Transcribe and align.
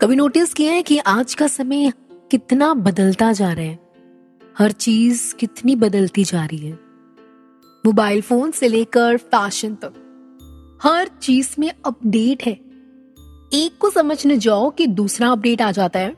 कभी 0.00 0.16
नोटिस 0.16 0.52
किया 0.54 0.72
है 0.72 0.82
कि 0.82 0.98
आज 0.98 1.34
का 1.34 1.46
समय 1.46 1.92
कितना 2.30 2.74
बदलता 2.74 3.32
जा 3.32 3.52
रहा 3.52 3.64
है? 3.64 3.78
हर 4.58 4.72
चीज़ 4.72 5.34
कितनी 5.34 5.74
बदलती 5.76 6.24
जा 6.24 6.44
रही 6.44 6.58
है? 6.58 6.72
मोबाइल 7.86 8.20
फ़ोन 8.22 8.50
से 8.50 8.68
लेकर 8.68 9.16
फ़ैशन 9.16 9.74
तक, 9.74 9.92
हर 10.82 11.08
चीज़ 11.22 11.54
में 11.58 11.70
अपडेट 11.86 12.42
है। 12.42 12.52
एक 13.52 13.78
को 13.78 13.90
समझने 13.90 14.36
जाओ 14.36 14.70
कि 14.70 14.86
दूसरा 14.86 15.28
अपडेट 15.28 15.62
आ 15.62 15.70
जाता 15.70 15.98
है। 15.98 16.14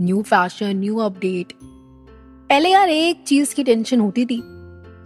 न्यू 0.00 0.22
फ़ैशन 0.22 0.76
न्यू 0.76 0.96
अपडेट 0.98 1.52
पहले 1.62 2.70
यार 2.70 2.88
एक 2.88 3.22
चीज़ 3.26 3.54
की 3.54 3.64
टेंशन 3.64 4.00
होती 4.00 4.26
थी 4.26 4.40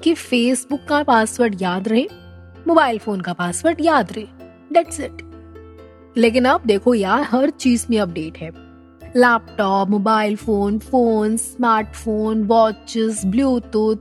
कि 0.04 0.14
फेसबुक 0.14 0.86
का 0.88 1.02
पासवर्ड 1.02 1.62
याद 1.62 1.88
रहे 1.88 2.06
मोबाइल 2.68 2.98
फ़ोन 2.98 3.20
का 3.20 3.32
पासवर्ड 3.32 3.80
याद 3.80 4.12
रहे। 4.12 4.26
डेट्स 4.72 5.00
इट 5.00 5.31
लेकिन 6.16 6.44
अब 6.44 6.62
देखो 6.66 6.94
यार, 6.94 7.22
हर 7.22 7.50
चीज़ 7.50 7.86
में 7.90 7.98
अपडेट 8.00 8.38
है। 8.38 8.50
Laptop 9.16 9.90
mobile 9.90 10.36
phone 10.36 10.78
phone 10.78 11.36
smartphone 11.36 12.42
watches 12.44 13.24
Bluetooth 13.26 13.96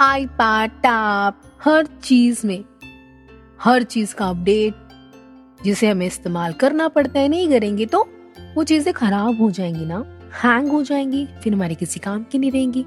iPad 0.00 0.70
tab 0.80 1.40
हर 1.64 1.86
चीज़ 2.02 2.46
में, 2.46 2.64
हर 3.60 3.82
चीज़ 3.82 4.14
का 4.14 4.28
अपडेट 4.28 4.74
जिसे 5.64 5.88
हमें 5.88 6.06
इस्तेमाल 6.06 6.52
करना 6.52 6.88
पड़ता 6.88 7.20
है, 7.20 7.28
नहीं 7.28 7.48
करेंगे 7.48 7.86
तो 7.86 8.06
वो 8.56 8.64
चीज़ें 8.64 8.92
खराब 8.94 9.40
हो 9.40 9.50
जाएँगी 9.50 9.84
ना 9.86 10.04
हैंग 10.44 10.68
हो 10.68 10.82
जाएँगी, 10.82 11.26
फिर 11.42 11.52
हमारे 11.52 11.74
किसी 11.74 12.00
काम 12.00 12.22
की 12.22 12.38
नहीं 12.38 12.50
रहेंगी। 12.50 12.84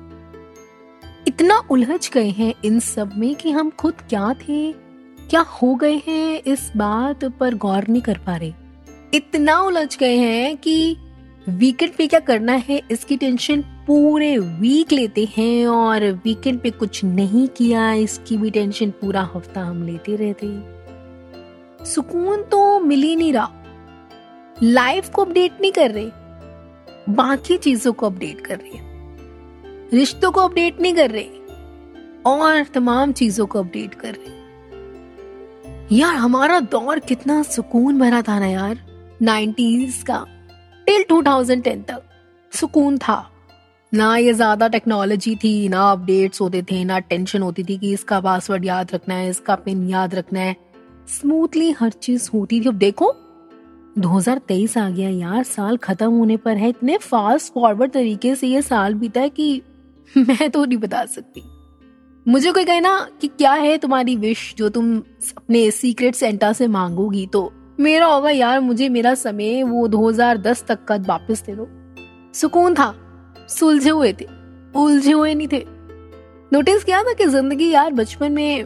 इतना 1.28 1.62
उलझ 1.72 2.10
गए 2.14 2.30
हैं 2.30 2.54
इन 2.66 2.80
सब 2.80 3.12
में 3.18 3.36
कि 3.36 3.52
हम 3.52 3.70
खुद 3.70 4.02
क्या 4.10 4.34
थे, 4.40 4.72
क्या 5.30 5.42
हो 5.54 5.74
गए 5.76 6.02
हैं 6.08 6.42
इस 6.44 6.72
बात 6.78 7.26
पर 7.40 7.56
गौर 7.56 7.88
नहीं 7.90 8.02
कर 8.02 8.18
पा 8.18 8.36
रहे। 8.36 8.54
इतना 9.16 9.60
उलझ 9.62 9.98
गए 9.98 10.16
हैं 10.18 10.56
कि 10.58 10.98
वीकेंड 11.50 11.92
पे 11.94 12.08
क्या 12.08 12.20
करना 12.22 12.54
है, 12.54 12.82
इसकी 12.92 13.18
टेंशन 13.18 13.62
पूरे 13.88 14.38
वीक 14.38 14.92
लेते 14.92 15.28
हैं 15.38 15.68
और 15.68 16.04
वीकेंड 16.24 16.60
पे 16.62 16.70
कुछ 16.72 17.04
नहीं 17.06 17.48
किया, 17.48 17.92
इसकी 17.94 18.38
भी 18.38 18.50
टेंशन 18.52 18.92
पूरा 18.92 19.22
हफ़्ता 19.36 19.62
हम 19.62 19.84
लेते 19.84 20.16
रहते 20.16 20.46
हैं। 20.46 21.86
सुकून 21.86 22.42
तो 22.44 22.80
मिल 22.80 23.02
ही 23.02 23.16
नहीं 23.16 23.34
रहा। 23.34 23.52
लाइफ 24.64 25.10
को 25.10 25.24
अपडेट 25.24 25.62
नहीं 25.62 25.72
कर 25.72 25.92
रहे, 25.92 26.10
बाकी 27.10 27.58
चीज़ों 27.58 27.94
को 27.94 28.06
अपडेट 28.06 28.42
कर 28.42 28.58
रहे 28.58 28.78
हैं। 28.78 29.90
रिश्तों 29.94 30.32
को 30.32 30.42
अपडेट 30.42 30.82
नहीं 30.82 30.94
कर 30.94 31.12
रहे, 31.12 31.28
और 32.26 32.64
तमाम 32.74 33.12
चीज़ों 33.14 33.46
को 33.46 33.60
अपडेट 33.60 33.94
कर 33.96 34.14
रहे 34.14 34.34
यार, 35.92 36.16
हमारा 36.16 36.60
दौर 36.62 37.00
कितना 37.00 37.42
सुकून 37.44 38.00
भरा 38.00 38.22
था 38.22 38.40
ना 38.40 38.48
यार। 38.48 38.78
नाइन्टीज 39.22 40.04
का 40.08 40.26
टिल 40.86 41.06
2010 41.10 41.84
तक। 41.88 42.04
सुकून 42.54 42.98
था। 42.98 43.32
ना 43.94 44.18
ये 44.18 44.34
ज़्यादा 44.34 44.68
टेक्नोलॉजी 44.68 45.36
थी, 45.36 45.70
ना 45.70 45.92
अपडेट्स 45.92 46.42
होते 46.42 46.62
थे, 46.62 46.84
ना 46.84 47.00
टेंशन 47.00 47.42
होती 47.42 47.64
थी 47.64 47.78
कि 47.78 47.94
इसका 47.94 48.20
पासवर्ड 48.20 48.66
याद 48.66 48.92
रखना 48.94 49.16
है, 49.16 49.30
इसका 49.30 49.56
पिन 49.56 49.90
याद 49.90 50.16
रखना 50.16 50.40
है। 50.40 50.56
स्मूथली 51.08 51.72
हर 51.72 51.90
चीज़ 51.90 52.30
होती 52.34 52.62
थी। 52.62 52.68
अब 52.68 52.74
देखो 52.74 53.16
2023 53.98 54.78
आ 54.78 54.90
गया 54.90 55.10
यार, 55.10 55.44
साल 55.44 55.78
खत्म 55.78 56.12
होने 56.12 56.38
पर 56.38 56.58
है। 56.58 56.70
इतने 56.70 56.98
फास्ट 56.98 57.54
फॉरवर्ड 57.54 57.92
तरीके 57.92 58.36
से 58.36 58.48
ये 58.48 58.62
साल 58.62 58.94
बीता 58.94 59.22
है 59.22 59.30
कि 59.30 59.62
मैं 60.18 60.50
तो 60.50 60.66
नहीं 60.66 60.78
बता 60.78 61.06
सकती। 61.06 61.44
मुझे 62.28 62.52
कोई 62.52 62.66
कहे 62.66 62.80
ना 62.80 63.10
कि 63.22 63.28
क्या 63.28 63.52
है 63.52 63.78
तुम्हारी 63.78 64.16
विश 64.16 64.56
जो 64.58 64.70
तुम 64.70 64.98
अपने 65.38 65.72
सीक्रेट 65.72 66.16
सेंटा 66.16 66.54
से 66.54 66.68
मांगोगी 66.68 67.26
तो 67.26 67.54
मेरा 67.80 68.06
होगा 68.06 68.30
यार, 68.30 68.60
मुझे 68.60 68.90
मेरा 68.90 69.14
समय 69.16 69.64
वो 69.64 69.88
2010 69.88 70.64
तक 70.68 70.84
का 70.86 70.96
वापस 71.08 71.44
दे 71.46 71.56
दो। 71.56 71.68
सुकून 72.34 72.74
था, 72.74 72.94
सुलझे 73.50 73.90
हुए 73.90 74.12
थे, 74.14 74.26
उलझे 74.76 75.12
हुए 75.12 75.34
नहीं 75.34 75.48
थे। 75.48 75.64
नोटिस 76.54 76.84
किया 76.84 77.02
था 77.04 77.14
कि 77.14 77.26
ज़िंदगी 77.26 77.70
यार 77.70 77.94
बचपन 77.94 78.32
में 78.32 78.64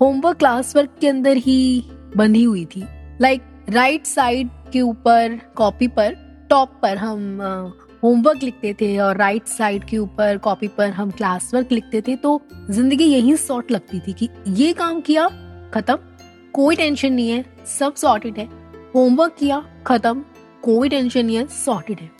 होमवर्क 0.00 0.38
क्लास 0.38 0.76
वर्क 0.76 0.90
के 1.00 1.08
अंदर 1.08 1.36
ही 1.36 1.84
बंधी 2.16 2.42
हुई 2.42 2.64
थी। 2.64 2.84
लाइक 3.20 3.42
राइट 3.68 4.06
साइड 4.06 4.48
के 4.72 4.80
ऊपर 4.80 5.38
कॉपी 5.56 5.88
पर 5.88 6.16
टॉप 6.50 6.78
पर 6.82 6.96
हम 6.96 7.40
होमवर्क 8.02 8.42
लिखते 8.42 8.74
थे 8.80 8.96
और 8.98 9.16
राइट 9.16 9.46
साइड 9.46 9.84
के 9.84 9.98
ऊपर 9.98 10.38
कॉपी 10.38 10.68
पर 10.68 10.90
हम 10.90 11.10
क्लास 11.10 11.50
वर्क 11.54 11.72
लिखते 11.72 12.00
थे। 12.00 12.16
तो 12.16 12.40
ज़िंदगी 12.70 13.04
यही 13.04 13.36
सॉर्ट 13.36 13.70
लगती 13.70 14.00
थी 14.00 14.12
कि 14.12 14.28
ये 14.48 14.72
काम 14.72 15.00
किया, 15.00 15.28
खत्म। 15.74 15.98
कोई 16.54 16.76
टेंशन 16.76 17.12
नहीं 17.12 17.30
है, 17.30 17.44
सब 17.78 17.94
सॉर्टेड 17.94 18.38
है। 18.38 18.48
होमवर्क 18.94 19.36
किया, 19.38 19.64
खत्म, 19.86 20.24
कोई 20.62 20.88
टेंशन 20.88 21.26
नहीं 21.26 21.36
है 21.36 21.46
सॉर्टेड 21.46 21.98
है। 22.00 22.10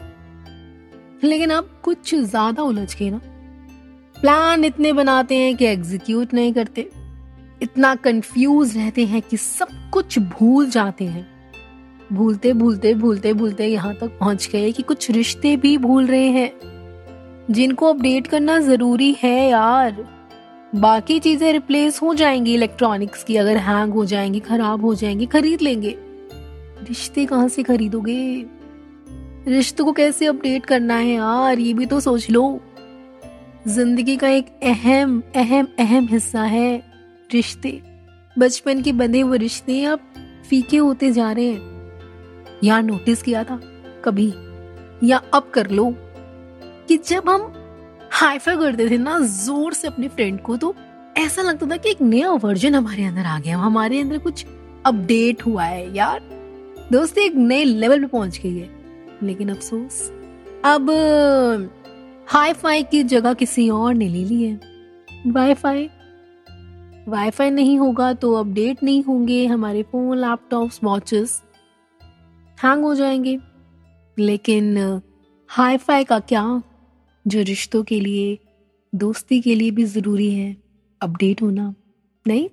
लेकिन 1.24 1.50
अब 1.50 1.80
कुछ 1.82 2.14
ज़्यादा 2.14 2.62
उलझ 2.62 2.96
गए 2.96 3.10
ना। 3.10 3.20
प्लान 4.20 4.64
इतने 4.64 4.92
बनाते 4.92 5.36
हैं 5.36 5.56
कि 5.56 5.64
एग्जीक्यूट 5.64 6.34
नहीं 6.34 6.52
करते। 6.52 6.90
इतना 7.62 7.94
कंफ्यूज 7.94 8.76
रहते 8.76 9.06
हैं 9.06 9.22
कि 9.22 9.36
सब 9.36 9.68
कुछ 9.92 10.18
भूल 10.18 10.70
जाते 10.70 11.04
हैं। 11.04 11.26
भूलते 12.12 12.52
भूलते 12.52 12.94
भूलते 12.94 13.32
भूलते 13.32 13.66
यहाँ 13.66 13.94
तक 13.94 14.18
पहुँच 14.20 14.48
गए 14.52 14.72
कि 14.72 14.82
कुछ 14.82 15.10
रिश्ते 15.10 15.56
भी 15.56 15.78
भूल 15.78 16.06
रहे 16.06 16.26
हैं। 16.26 16.52
जिनको 17.50 17.86
अपडेट 17.86 18.26
करना 18.26 18.58
ज़रूरी 18.60 19.16
है 19.22 19.50
यार। 19.50 20.23
बाकी 20.74 21.18
चीज़ें 21.18 21.52
रिप्लेस 21.52 22.02
हो 22.02 22.14
जाएँगी 22.14 22.54
इलेक्ट्रॉनिक्स 22.54 23.24
की, 23.24 23.36
अगर 23.36 23.56
हैंग 23.56 23.92
हो 23.92 24.04
जाएँगी, 24.04 24.40
खराब 24.40 24.84
हो 24.84 24.94
जाएँगी, 24.94 25.26
खरीद 25.26 25.62
लेंगे। 25.62 25.96
रिश्ते 26.88 27.26
कहाँ 27.26 27.48
से 27.48 27.62
खरीदोगे? 27.62 28.46
रिश्तों 29.48 29.84
को 29.84 29.92
कैसे 29.92 30.26
अपडेट 30.26 30.66
करना 30.66 30.96
है 30.96 31.14
यार? 31.14 31.58
ये 31.58 31.74
भी 31.74 31.86
तो 31.86 32.00
सोच 32.00 32.30
लो। 32.30 32.60
ज़िंदगी 33.68 34.16
का 34.16 34.28
एक 34.28 34.46
अहम 34.62 35.22
अहम 35.36 35.68
अहम 35.78 36.08
हिस्सा 36.10 36.42
है 36.42 36.82
रिश्ते। 37.32 37.80
बचपन 38.38 38.82
के 38.82 38.92
बंधे 38.92 39.20
हुए 39.20 39.38
रिश्ते 39.38 39.84
अब 39.84 40.00
फीके 40.50 40.76
होते 40.76 41.12
जा 41.12 41.32
रहे 41.32 41.46
हैं। 41.46 41.74
यार 42.64 42.82
नोटिस 42.82 43.22
किया 43.22 43.44
था 43.44 43.60
कभी? 44.04 44.32
या 45.04 45.16
अब 45.34 45.50
कर 45.54 45.70
लो 45.70 45.94
कि 46.88 46.96
जब 46.96 47.28
हम 47.28 47.52
हाईफाई 48.16 48.56
करते 48.56 48.90
थे 48.90 48.98
ना, 48.98 49.18
ज़ोर 49.18 49.72
से 49.72 49.88
अपने 49.88 50.08
फ्रेंड 50.08 50.40
को 50.40 50.56
तो 50.56 50.74
ऐसा 51.16 51.42
लगता 51.42 51.66
था 51.66 51.76
कि 51.76 51.90
एक 51.90 52.02
नया 52.02 52.30
वर्जन 52.30 52.74
हमारे 52.74 53.04
अंदर 53.04 53.22
आ 53.22 53.38
गया 53.38 53.58
हमारे 53.58 54.00
अंदर 54.00 54.18
कुछ 54.18 54.46
अपडेट 54.86 55.46
हुआ 55.46 55.64
है, 55.64 55.96
यार। 55.96 56.20
दोस्ती 56.92 57.20
एक 57.20 57.34
नए 57.34 57.64
लेवल 57.64 58.00
पे 58.00 58.06
पहुँच 58.06 58.40
गई 58.42 58.58
है। 58.58 58.70
लेकिन 59.22 59.48
अफसोस, 59.48 60.12
अब, 60.64 60.90
हाई 62.26 62.52
फाई 62.52 62.82
की 62.82 63.02
जगह 63.02 63.34
किसी 63.34 63.70
और 63.70 63.94
ने 63.94 64.08
ले 64.08 64.24
ली 64.24 64.42
है। 64.42 64.60
वाईफाई 65.26 65.90
वाईफाई 67.08 67.50
नहीं 67.50 67.78
होगा 67.78 68.12
तो 68.12 68.32
अपडेट 68.34 68.82
नहीं 68.82 69.02
होंगे 69.02 69.46
हमारे 69.46 69.82
फ़ोन 69.82 70.18
लैपटॉप 70.18 70.70
वॉचेस 70.84 71.42
हैंग 72.64 72.84
हो 72.84 72.94
जाएँगे। 72.94 73.38
लेकिन, 74.18 75.00
हाई 75.48 75.76
फाई 75.76 76.04
का 76.04 76.18
क्या 76.18 76.62
जो 77.26 77.42
रिश्तों 77.42 77.82
के 77.82 78.00
लिए, 78.00 78.38
दोस्ती 78.94 79.40
के 79.40 79.54
लिए 79.54 79.70
भी 79.70 79.84
ज़रूरी 79.84 80.34
है। 80.34 80.56
अपडेट 81.00 81.42
होना, 81.42 81.74
नहीं? 82.26 82.48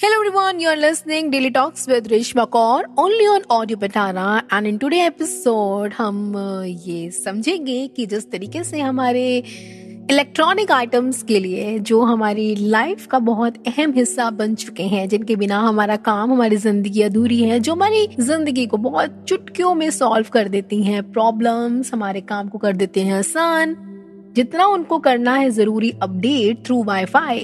Hello 0.00 0.14
everyone 0.14 0.60
you 0.60 0.70
are 0.70 0.76
listening 0.76 1.30
daily 1.30 1.50
talks 1.50 1.88
with 1.88 2.08
Reshma 2.08 2.44
Kaur 2.44 2.84
only 2.98 3.26
on 3.26 3.42
audio 3.50 3.78
Pitara 3.78 4.42
and 4.52 4.66
in 4.66 4.78
today 4.78 5.06
episode 5.06 5.92
हम, 5.92 6.34
ये 6.66 7.10
समझेंगे 7.10 7.86
कि 7.88 8.06
जिस 8.06 8.30
तरीके 8.30 8.64
से 8.64 8.80
हमारे 8.80 9.42
इलेक्ट्रॉनिक 10.10 10.70
आइटम्स 10.70 11.22
के 11.22 11.38
लिए 11.40 11.78
जो 11.80 12.00
हमारी 12.02 12.54
लाइफ 12.56 13.06
का 13.06 13.18
बहुत 13.18 13.54
अहम 13.66 13.92
हिस्सा 13.92 14.28
बन 14.30 14.54
चुके 14.54 14.82
हैं, 14.82 15.08
जिनके 15.08 15.36
बिना 15.36 15.58
हमारा 15.58 15.96
काम, 15.98 16.32
हमारी 16.32 16.56
ज़िंदगी 16.56 17.02
अधूरी 17.02 17.40
है, 17.42 17.60
जो 17.60 17.72
हमारी 17.72 18.06
ज़िंदगी 18.20 18.66
को 18.66 18.76
बहुत 18.76 19.24
चुटकियों 19.28 19.74
में 19.74 19.88
सॉल्व 19.90 20.26
कर 20.32 20.48
देती 20.48 20.82
हैं 20.82 21.02
प्रॉब्लम्स 21.12 21.92
हमारे 21.94 22.20
काम 22.22 22.48
को 22.48 22.58
कर 22.58 22.76
देते 22.76 23.00
हैं, 23.00 23.14
आसान। 23.14 23.76
जितना 24.36 24.66
उनको 24.66 24.98
करना 24.98 25.34
है 25.34 25.50
ज़रूरी 25.50 25.90
अपडेट 26.02 26.64
थ्रू 26.66 26.82
वाईफाई 26.82 27.40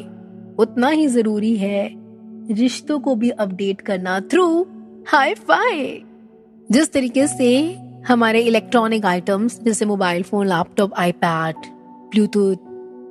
उतना 0.59 0.89
ही 0.89 1.07
ज़रूरी 1.07 1.57
है 1.57 1.89
रिश्तों 2.53 3.01
को 3.01 3.15
भी 3.15 3.31
अपडेट 3.31 3.81
करना 3.81 4.21
थ्रू 4.31 4.47
हाई 5.09 5.35
फाई 5.35 6.03
जिस 6.69 6.93
तरीके 6.93 7.27
से 7.29 7.51
हमारे 8.09 8.41
इलेक्ट्रॉनिक 8.43 9.05
आइटम्स 9.07 9.61
जैसे 9.62 9.85
mobile 9.87 10.23
phone 10.23 10.47
laptop 10.47 10.95
iPad 10.99 11.80
Bluetooth 12.11 12.57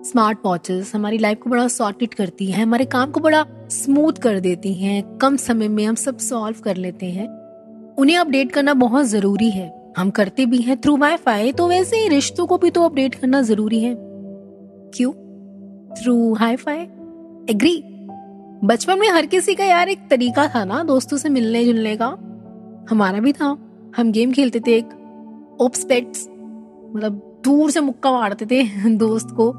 smart 0.04 0.38
watches 0.46 0.92
हमारी 0.96 1.18
लाइफ 1.18 1.40
को 1.44 1.50
बड़ा 1.50 1.68
सॉर्टेड 1.68 2.14
करती 2.14 2.46
है, 2.46 2.64
हमारे 2.64 2.86
काम 2.86 3.12
को 3.12 3.20
बड़ा 3.20 3.46
स्मूथ 3.70 4.14
कर 4.14 4.40
देती 4.40 4.74
हैं, 4.74 5.04
कम 5.18 5.36
समय 5.36 5.68
में 5.68 5.86
हम 5.86 5.96
सब 5.96 6.18
सॉल्व 6.18 6.58
कर 6.64 6.76
लेते 6.76 7.06
हैं। 7.06 7.28
उन्हें 7.96 8.18
अपडेट 8.18 8.52
करना 8.52 8.74
बहुत 8.74 9.06
ज़रूरी 9.06 9.50
है। 9.50 9.94
हम 9.98 10.10
करते 10.10 10.46
भी 10.46 10.58
हैं 10.58 10.78
थ्रू 10.82 10.98
वाई 10.98 11.16
फाई 11.16 11.52
तो 11.52 11.68
वैसे 11.68 11.98
ही 11.98 12.08
रिश्तों 12.08 12.48
को 12.48 12.58
भी 12.58 12.70
तो 12.70 12.84
अपडेट 12.84 13.16
करना 13.16 13.42
ज़रूरी 13.42 13.82
है। 13.82 13.96
क्यों? 14.94 15.12
थ्रू 15.96 16.34
हाई 16.34 16.56
फाई 16.56 16.78
एग्री 17.50 17.84
बचपन 18.64 19.00
में 19.00 19.10
हर 19.10 19.26
किसी 19.26 19.56
का 19.56 19.66
यार 19.66 19.90
एक 19.90 20.08
तरीका 20.10 20.48
था 20.48 20.66
ना, 20.66 20.84
दोस्तों 20.84 21.18
से 21.18 21.30
मिलने 21.30 21.66
जुलने 21.66 21.96
का। 21.96 22.08
हमारा 22.90 23.20
भी 23.20 23.34
था। 23.34 23.58
हम 23.98 24.12
गेम 24.12 24.32
खेलते 24.32 24.60
थे 24.60 24.78
एक। 24.78 25.58
ओप्सपेट्स 25.62 26.28
मतलब 26.96 27.26
दूर 27.44 27.72
से 27.72 27.80
मुक्का 27.80 28.12
मारते 28.12 28.46
थे 28.46 28.90
दोस्त 28.96 29.28
को। 29.32 29.50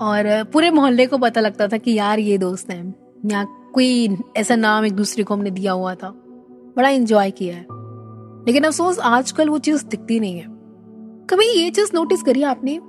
और 0.00 0.44
पूरे 0.44 0.70
मोहल्ले 0.70 1.06
को 1.06 1.18
पता 1.18 1.40
लगता 1.40 1.68
था 1.68 1.76
कि 1.76 1.92
यार 1.92 2.18
ये 2.18 2.38
दोस्त 2.38 2.70
है। 2.70 2.94
या 3.26 3.44
कोई 3.44 4.18
ऐसा 4.36 4.56
नाम 4.56 4.84
एक 4.84 4.92
दूसरे 4.92 5.24
को 5.24 5.34
हमने 5.34 5.50
दिया 5.50 5.72
हुआ 5.72 5.94
था। 5.94 6.10
बड़ा 6.76 6.88
इंजॉय 6.88 7.30
किया 7.30 7.56
है। 7.56 7.66
लेकिन 8.46 8.64
अफसोस, 8.64 8.98
आजकल 8.98 9.48
वो 9.48 9.58
चीज़ 9.58 9.86
दिखती 9.86 10.20
नहीं 10.20 10.38
है। 10.38 10.46
कभी 11.30 11.46
ये 11.46 11.70
चीज़ 11.70 11.90
नोटिस 11.94 12.22
करी 12.22 12.42
आपने? 12.42 12.80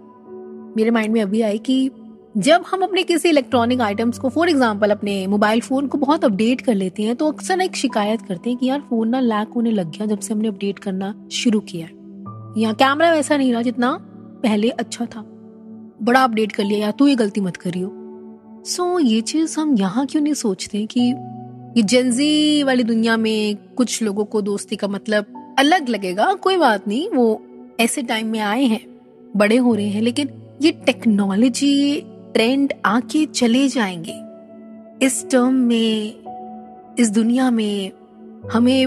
मेरे 0.77 0.91
माइंड 0.91 1.13
में 1.13 1.21
अभी 1.21 1.41
आई 1.41 1.57
कि 1.57 1.91
जब 2.37 2.63
हम 2.71 2.81
अपने 2.81 3.03
किसी 3.03 3.29
इलेक्ट्रॉनिक 3.29 3.81
आइटम्स 3.81 4.19
को 4.19 4.29
फॉर 4.29 4.49
एग्ज़ाम्पल 4.49 4.91
अपने 4.91 5.27
मोबाइल 5.27 5.61
फ़ोन 5.61 5.87
को 5.87 5.97
बहुत 5.97 6.25
अपडेट 6.25 6.61
कर 6.61 6.75
लेते 6.75 7.03
हैं 7.03 7.15
तो 7.15 7.31
अक्सर 7.31 7.61
एक 7.61 7.75
शिकायत 7.75 8.21
करते 8.21 8.49
हैं 8.49 8.59
कि 8.59 8.65
यार 8.65 8.79
फ़ोन 8.79 9.09
ना 9.09 9.19
लैक 9.19 9.49
होने 9.49 9.71
लग 9.71 9.91
गया 9.91 10.05
जब 10.05 10.19
से 10.19 10.33
हमने 10.33 10.47
अपडेट 10.47 10.79
करना 10.79 11.13
शुरू 11.31 11.59
किया 11.59 11.87
या 12.57 12.73
कैमरा 12.73 13.11
वैसा 13.11 13.37
नहीं 13.37 13.53
रहा 13.53 13.61
जितना 13.61 13.99
पहले 14.47 14.69
अच्छा 14.69 15.05
था। 15.05 15.21
बड़ा 16.01 16.23
अपडेट 16.23 16.51
कर 16.51 16.63
लिया 16.63 16.79
या 16.79 16.91
तू 16.91 17.07
ये 17.07 17.15
गलती 17.15 17.41
मत 17.41 17.57
करियो। 17.57 17.93
सो 18.65 18.99
so, 18.99 19.05
ये 19.05 19.21
चीज़ 19.21 19.59
हम 19.59 19.77
यहाँ 19.77 20.05
क्यों 20.05 20.23
नहीं 20.23 20.33
सोचते 20.33 20.85
कि 20.85 20.99
ये 21.77 21.83
जेंजी 21.83 22.63
वाली 22.63 22.83
दुनिया 22.83 23.17
में 23.17 23.55
कुछ 23.55 24.01
लोगों 24.01 24.25
को 24.25 24.41
दोस्ती 24.41 24.75
का 24.75 24.87
मतलब 24.87 25.55
अलग 25.59 25.89
लगेगा? 25.89 26.33
कोई 26.33 26.57
बात 26.57 26.87
नहीं 26.87 27.09
वो 27.09 27.41
ऐसे 27.79 28.01
टाइम 28.01 28.27
में 28.27 28.39
आए 28.39 28.63
हैं 28.63 29.01
बड़े 29.37 29.57
हो 29.57 29.75
रहे 29.75 29.87
हैं 29.87 30.01
लेकिन 30.01 30.29
ये 30.61 30.71
टेक्नोलॉजी 30.71 32.01
ट्रेंड 32.05 32.73
आके 32.85 33.25
चले 33.25 33.67
जाएँगे। 33.67 34.19
इस 35.05 35.29
टर्म 35.29 35.53
में 35.53 36.13
इस 36.99 37.09
दुनिया 37.09 37.51
में 37.51 37.91
हमें 38.53 38.85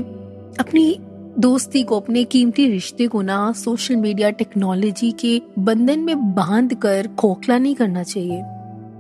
अपनी 0.60 0.98
दोस्ती 1.38 1.82
को 1.82 2.00
अपने 2.00 2.24
कीमती 2.24 2.68
रिश्ते 2.68 3.06
को 3.06 3.22
ना 3.22 3.52
सोशल 3.52 3.96
मीडिया 3.96 4.30
टेक्नोलॉजी 4.30 5.12
के 5.12 5.42
बंधन 5.58 6.00
में 6.00 6.34
बाँध 6.34 6.74
कर 6.74 7.08
खोखला 7.18 7.58
नहीं 7.58 7.74
करना 7.74 8.02
चाहिए। 8.02 8.42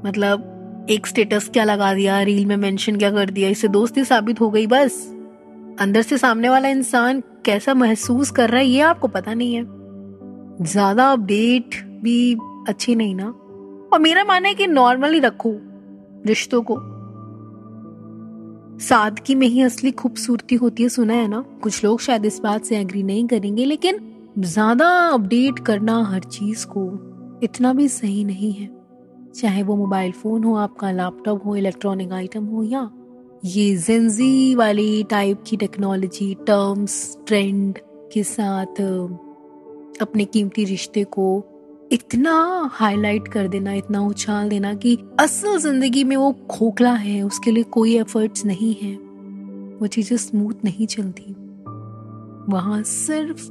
मतलब 0.06 0.86
एक 0.90 1.06
स्टेटस 1.06 1.48
क्या 1.48 1.64
लगा 1.64 1.94
दिया 1.94 2.22
रील 2.22 2.46
में 2.46 2.56
मेंशन 2.56 2.96
क्या 2.96 3.10
कर 3.10 3.30
दिया, 3.30 3.48
इससे 3.48 3.68
दोस्ती 3.68 4.04
साबित 4.04 4.40
हो 4.40 4.50
गई 4.50 4.66
बस। 4.66 5.16
अंदर 5.80 6.02
से 6.02 6.18
सामने 6.18 6.48
वाला 6.48 6.68
इंसान 6.68 7.22
कैसा 7.44 7.74
महसूस 7.74 8.30
कर 8.30 8.50
रहा 8.50 8.60
है, 8.60 8.66
ये 8.66 8.80
आपको 8.80 9.08
पता 9.08 9.34
नहीं 9.34 9.54
है। 9.54 9.64
ज़्यादा 10.64 11.12
अपडेट 11.12 11.74
भी 12.02 12.34
अच्छी 12.68 12.94
नहीं 12.94 13.14
ना। 13.14 13.26
और 13.92 13.98
मेरा 13.98 14.24
मानना 14.24 14.48
है 14.48 14.54
कि 14.54 14.66
नॉर्मली 14.66 15.18
रखो 15.18 15.52
रिश्तों 16.26 16.62
को। 16.62 16.76
सादगी 18.80 19.34
में 19.34 19.46
ही 19.46 19.60
असली 19.62 19.90
खूबसूरती 19.90 20.54
होती 20.54 20.82
है, 20.82 20.88
सुना 20.88 21.14
है 21.14 21.26
ना? 21.28 21.40
कुछ 21.62 21.84
लोग 21.84 22.00
शायद 22.00 22.24
इस 22.24 22.38
बात 22.40 22.64
से 22.64 22.78
एग्री 22.78 23.02
नहीं 23.02 23.26
करेंगे, 23.26 23.64
लेकिन 23.64 23.98
ज़्यादा 24.38 24.88
अपडेट 25.08 25.58
करना 25.58 26.02
हर 26.04 26.20
चीज़ 26.20 26.66
को 26.66 26.84
इतना 27.42 27.72
भी 27.72 27.88
सही 27.88 28.24
नहीं 28.24 28.52
है। 28.52 28.68
चाहे 29.34 29.62
वो 29.62 29.76
मोबाइल 29.76 30.12
फ़ोन 30.12 30.44
हो, 30.44 30.54
आपका 30.54 30.90
लैपटॉप 30.90 31.46
हो 31.46 31.56
इलेक्ट्रॉनिक 31.56 32.12
आइटम 32.12 32.44
हो, 32.44 32.62
या 32.62 32.90
ये 33.44 33.76
जेंजी 33.76 34.54
वाली 34.54 35.02
टाइप 35.02 35.42
की 35.46 35.56
टेक्नोलॉजी 35.56 36.34
टर्म्स 36.46 37.16
ट्रेंड 37.26 37.78
के 38.12 38.22
साथ, 38.22 38.80
अपने 40.02 40.24
कीमती 40.24 40.64
रिश्ते 40.64 41.04
को 41.04 41.26
इतना 41.92 42.70
हाईलाइट 42.72 43.28
कर 43.28 43.48
देना, 43.48 43.72
इतना 43.72 44.00
उछाल 44.00 44.48
देना 44.48 44.74
कि 44.74 44.98
असल 45.20 45.58
ज़िंदगी 45.58 46.04
में 46.04 46.16
वो 46.16 46.32
खोखला 46.32 46.92
है, 46.92 47.22
उसके 47.22 47.50
लिए 47.50 47.62
कोई 47.62 47.96
एफर्ट्स 47.96 48.44
नहीं 48.44 48.74
है। 48.74 48.94
वो 49.78 49.86
चीज़ें 49.86 50.16
स्मूथ 50.16 50.52
नहीं 50.64 50.86
चलती। 50.86 51.32
वहाँ 52.52 52.82
सिर्फ़ 52.82 53.50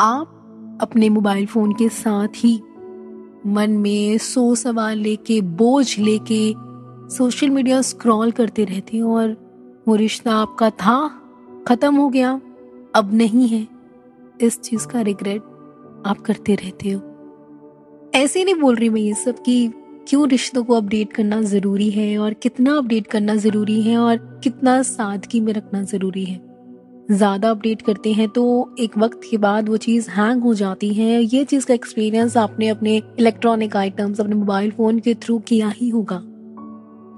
आप 0.00 0.78
अपने 0.82 1.08
मोबाइल 1.08 1.46
फ़ोन 1.46 1.72
के 1.72 1.88
साथ 1.88 2.28
ही 2.36 2.62
मन 3.46 3.70
में 3.70 4.18
सो 4.18 4.54
सवाल 4.54 4.98
लेके, 4.98 5.40
बोझ 5.40 5.98
लेके 5.98 6.54
सोशल 7.14 7.50
मीडिया 7.50 7.82
स्क्रॉल 7.82 8.30
करते 8.30 8.64
रहते 8.64 8.98
हो 8.98 9.16
और 9.16 9.36
वो 9.88 9.94
रिश्ता 9.94 10.34
आपका 10.34 10.70
था, 10.70 11.20
खत्म 11.68 11.94
हो 11.94 12.08
गया, 12.08 12.40
अब 12.94 13.10
नहीं 13.14 13.48
है। 13.48 13.68
इस 14.40 14.60
चीज़ 14.60 14.86
का 14.86 15.00
रिग्रेट 15.00 15.42
आप 16.06 16.16
करते 16.26 16.54
रहते 16.54 16.90
हो। 16.90 17.13
ऐसे 18.14 18.42
नहीं 18.44 18.54
बोल 18.54 18.74
रही 18.76 18.88
मैं 18.88 19.00
ये 19.00 19.14
सब 19.14 19.42
कि 19.42 19.70
क्यों 20.08 20.28
रिश्तों 20.28 20.62
को 20.64 20.74
अपडेट 20.74 21.12
करना 21.12 21.40
ज़रूरी 21.42 21.88
है 21.90 22.16
और 22.18 22.34
कितना 22.34 22.76
अपडेट 22.78 23.06
करना 23.06 23.34
ज़रूरी 23.36 23.80
है 23.82 23.96
और 23.96 24.16
कितना 24.44 24.82
सादगी 24.82 25.40
में 25.40 25.52
रखना 25.52 25.82
ज़रूरी 25.82 26.24
है। 26.24 26.40
ज़्यादा 27.10 27.50
अपडेट 27.50 27.82
करते 27.82 28.12
हैं 28.12 28.28
तो 28.28 28.44
एक 28.80 28.96
वक्त 28.98 29.20
के 29.30 29.36
बाद 29.36 29.68
वो 29.68 29.76
चीज़ 29.76 30.10
हैंग 30.10 30.42
हो 30.42 30.54
जाती 30.54 30.92
है। 30.94 31.22
ये 31.24 31.44
चीज़ 31.44 31.66
का 31.66 31.74
एक्सपीरियंस 31.74 32.36
आपने 32.36 32.68
अपने 32.68 32.96
इलेक्ट्रॉनिक 33.20 33.76
आइटम्स 33.76 34.20
अपने 34.20 34.34
मोबाइल 34.34 34.70
फ़ोन 34.70 34.98
के 34.98 35.14
थ्रू 35.14 35.38
किया 35.38 35.68
ही 35.68 35.88
होगा। 35.88 36.22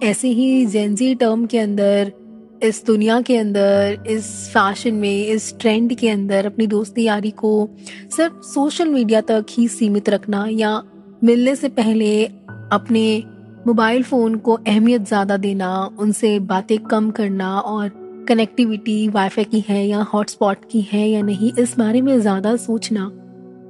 ऐसे 0.02 0.28
ही 0.28 0.64
जेंजी 0.66 1.14
टर्म 1.14 1.46
के 1.46 1.58
अंदर 1.58 2.12
इस 2.62 2.84
दुनिया 2.86 3.20
के 3.20 3.36
अंदर, 3.36 3.98
इस 4.06 4.26
फ़ैशन 4.50 4.94
में, 4.94 5.26
इस 5.26 5.54
ट्रेंड 5.60 5.94
के 5.94 6.08
अंदर 6.08 6.46
अपनी 6.46 6.66
दोस्ती 6.66 7.02
यारी 7.02 7.30
को 7.30 7.68
सिर्फ़ 8.16 8.40
सोशल 8.44 8.88
मीडिया 8.88 9.20
तक 9.20 9.46
ही 9.50 9.66
सीमित 9.68 10.08
रखना 10.08 10.46
या 10.50 10.82
मिलने 11.24 11.54
से 11.56 11.68
पहले 11.68 12.24
अपने 12.72 13.22
मोबाइल 13.66 14.02
फ़ोन 14.02 14.36
को 14.36 14.52
अहमियत 14.54 15.02
ज़्यादा 15.02 15.36
देना, 15.36 15.90
उनसे 15.98 16.38
बातें 16.40 16.78
कम 16.78 17.10
करना 17.10 17.58
और 17.58 17.88
कनेक्टिविटी 18.28 19.08
वाईफाई 19.08 19.44
की 19.44 19.60
है 19.60 19.86
या 19.86 20.02
हॉटस्पॉट 20.02 20.64
की 20.70 20.80
है 20.80 21.08
या 21.08 21.22
नहीं, 21.22 21.52
इस 21.58 21.78
बारे 21.78 22.00
में 22.00 22.18
ज़्यादा 22.20 22.56
सोचना। 22.56 23.06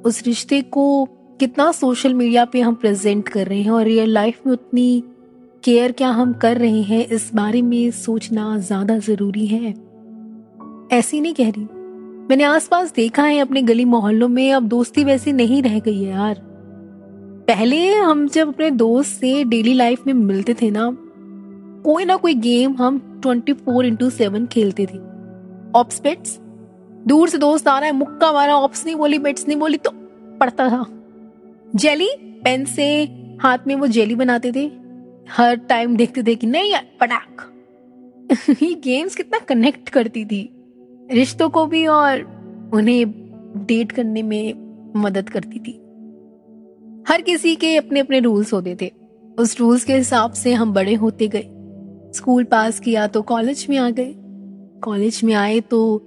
उस 0.07 0.23
रिश्ते 0.27 0.61
को 0.63 1.05
कितना 1.41 1.71
सोशल 1.73 2.15
मीडिया 2.15 2.45
पे 2.45 2.61
हम 2.61 2.75
प्रेजेंट 2.75 3.29
कर 3.29 3.47
रहे 3.47 3.63
हैं 3.63 3.71
और 3.71 3.85
रियल 3.85 4.13
लाइफ 4.13 4.41
में 4.47 4.53
उतनी 4.53 5.03
केयर 5.67 5.93
क्या 5.93 6.09
हम 6.09 6.33
कर 6.33 6.57
रहे 6.57 6.81
हैं, 6.81 7.07
इस 7.07 7.31
बारे 7.35 7.61
में 7.63 7.91
सोचना 7.91 8.59
ज़्यादा 8.59 8.99
ज़रूरी 8.99 9.47
है। 9.47 9.71
ऐसी 10.93 11.21
नहीं 11.21 11.35
कह 11.35 11.49
रही। 11.51 11.65
मैंने 12.29 12.45
आसपास 12.45 12.93
देखा 12.95 13.23
है, 13.23 13.39
अपने 13.39 13.63
गली 13.63 13.85
मोहल्लों 13.85 14.29
में, 14.29 14.53
अब 14.53 14.63
दोस्ती 14.63 15.05
वैसी 15.05 15.33
नहीं 15.33 15.63
रह 15.63 15.79
गई 15.79 16.03
है 16.03 16.11
यार। 16.11 16.41
पहले 17.49 17.95
हम 17.95 18.27
जब 18.29 18.49
अपने 18.49 18.71
दोस्त 18.71 19.21
से 19.21 19.45
डेली 19.45 19.75
लाइफ 19.75 20.07
में 20.07 20.15
मिलते 20.15 20.55
थे 20.55 20.71
ना, 20.71 20.91
कोई 21.85 22.05
ना 22.05 22.17
कोई 22.17 22.35
गेम 22.35 22.77
हम 22.77 23.21
ट्वेंटी 23.23 23.53
फोर 23.53 23.87
इंटू 23.87 24.11
सेवन 24.11 24.47
खेलते 24.47 24.87
थे। 24.87 24.99
ऑप्स 25.75 26.01
बेट्स 26.03 26.39
दूर 27.07 27.29
से 27.29 27.39
दोस्त 27.39 27.69
आ 27.69 27.79
रहा 27.79 27.87
है, 27.87 27.97
मुक्का 27.97 28.33
मारा 28.33 28.57
ऑप्स 28.57 28.87
नहीं 28.87 28.97
बोली 28.97 29.19
बेट्स 29.19 29.49
नहीं 29.49 29.59
बोली 29.59 29.77
तो 29.77 29.91
पढ़ता 30.41 30.69
था। 30.69 30.85
जेली 31.77 32.11
पेन 32.45 32.65
से 32.65 32.89
हाथ 33.43 33.59
में 33.67 33.75
वो 33.75 33.87
जेली 33.87 34.15
बनाते 34.15 34.53
थे। 34.53 34.86
हर 35.31 35.57
टाइम 35.57 35.97
देखते 35.97 36.23
थे 36.23 36.35
कि 36.35 36.47
नहीं 36.47 36.75
पटाख. 37.01 37.53
ये 38.63 38.75
गेम्स 38.75 39.17
कितना 39.17 39.39
कनेक्ट 39.39 39.89
करती 39.89 40.25
थी। 40.25 40.53
रिश्तों 41.13 41.49
को 41.49 41.67
भी 41.67 41.87
और 41.87 42.37
उन्हें 42.75 43.11
डेट 43.57 43.93
करने 43.93 44.23
में 44.23 44.55
मदद 44.97 45.29
करती 45.29 45.59
थी। 45.59 45.73
हर 47.09 47.21
किसी 47.21 47.57
के 47.57 47.77
अपने 47.77 48.01
अपने 48.01 48.21
रूल्स 48.21 48.53
होते 48.53 48.77
थे। 48.81 48.93
उस 49.39 49.61
रूल्स 49.61 49.85
के 49.85 49.95
हिसाब 49.95 50.33
से 50.33 50.53
हम 50.53 50.73
बड़े 50.73 50.95
होते 50.95 51.29
गए। 51.29 51.47
स्कूल 52.17 52.45
पास 52.45 52.81
किया 52.81 53.07
तो 53.07 53.23
कॉलेज 53.23 53.67
में 53.71 53.77
आ 53.77 53.91
गए। 53.91 54.15
कॉलेज 54.85 55.21
में 55.25 55.35
आए 55.35 55.61
तो 55.61 56.03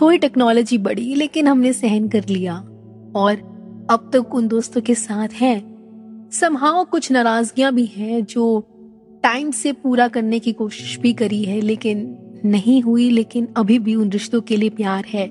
थोड़ी 0.00 0.18
टेक्नोलॉजी 0.18 0.78
बढ़ी, 0.78 1.14
लेकिन 1.14 1.48
हमने 1.48 1.72
सहन 1.72 2.08
कर 2.08 2.28
लिया। 2.28 2.54
और 3.16 3.52
अब 3.90 4.10
तक 4.12 4.34
उन 4.34 4.48
दोस्तों 4.48 4.80
के 4.80 4.94
साथ 4.94 5.28
हैं। 5.28 5.71
समहाव 6.40 6.84
कुछ 6.84 7.12
नाराजगियाँ 7.12 7.74
भी 7.74 7.86
हैं 7.86 8.24
जो 8.24 8.64
टाइम 9.22 9.50
से 9.50 9.72
पूरा 9.72 10.08
करने 10.08 10.38
की 10.38 10.52
कोशिश 10.52 10.98
भी 10.98 11.12
करी 11.12 11.44
है, 11.44 11.60
लेकिन 11.60 12.18
नहीं 12.44 12.82
हुई, 12.82 13.10
लेकिन 13.10 13.48
अभी 13.56 13.78
भी 13.78 13.94
उन 13.94 14.10
रिश्तों 14.10 14.40
के 14.40 14.56
लिए 14.56 14.68
प्यार 14.68 15.04
है। 15.04 15.26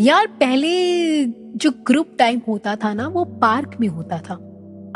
यार, 0.00 0.26
पहले 0.26 1.24
जो 1.26 1.70
ग्रुप 1.70 2.06
टाइम 2.18 2.40
होता 2.48 2.76
था 2.76 2.94
ना, 2.94 3.08
वो 3.08 3.24
पार्क 3.24 3.76
में 3.80 3.88
होता 3.88 4.18
था। 4.18 4.34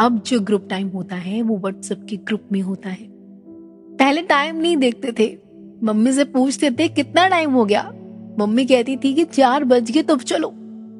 अब 0.00 0.23
जो 0.26 0.40
ग्रुप 0.40 0.66
टाइम 0.70 0.88
होता 0.88 1.16
है, 1.16 1.42
वो 1.42 1.56
व्हाट्सएप 1.56 2.06
के 2.11 2.16
ग्रुप 2.16 2.42
में 2.52 2.61
होता 2.61 2.88
है। 2.88 3.08
पहले 3.97 4.23
टाइम 4.23 4.56
नहीं 4.56 4.76
देखते 4.76 5.12
थे। 5.12 5.38
मम्मी 5.82 6.12
से 6.12 6.25
पूछते 6.25 6.70
थे, 6.70 6.88
कितना 6.88 7.28
टाइम 7.28 7.50
हो 7.50 7.64
गया? 7.64 7.92
मम्मी 8.38 8.66
कहती 8.66 8.97
थी 8.97 9.14
कि 9.14 9.25
चार 9.25 9.64
बज 9.64 9.90
गए 9.90 10.02
तो 10.02 10.16
चलो। 10.16 10.54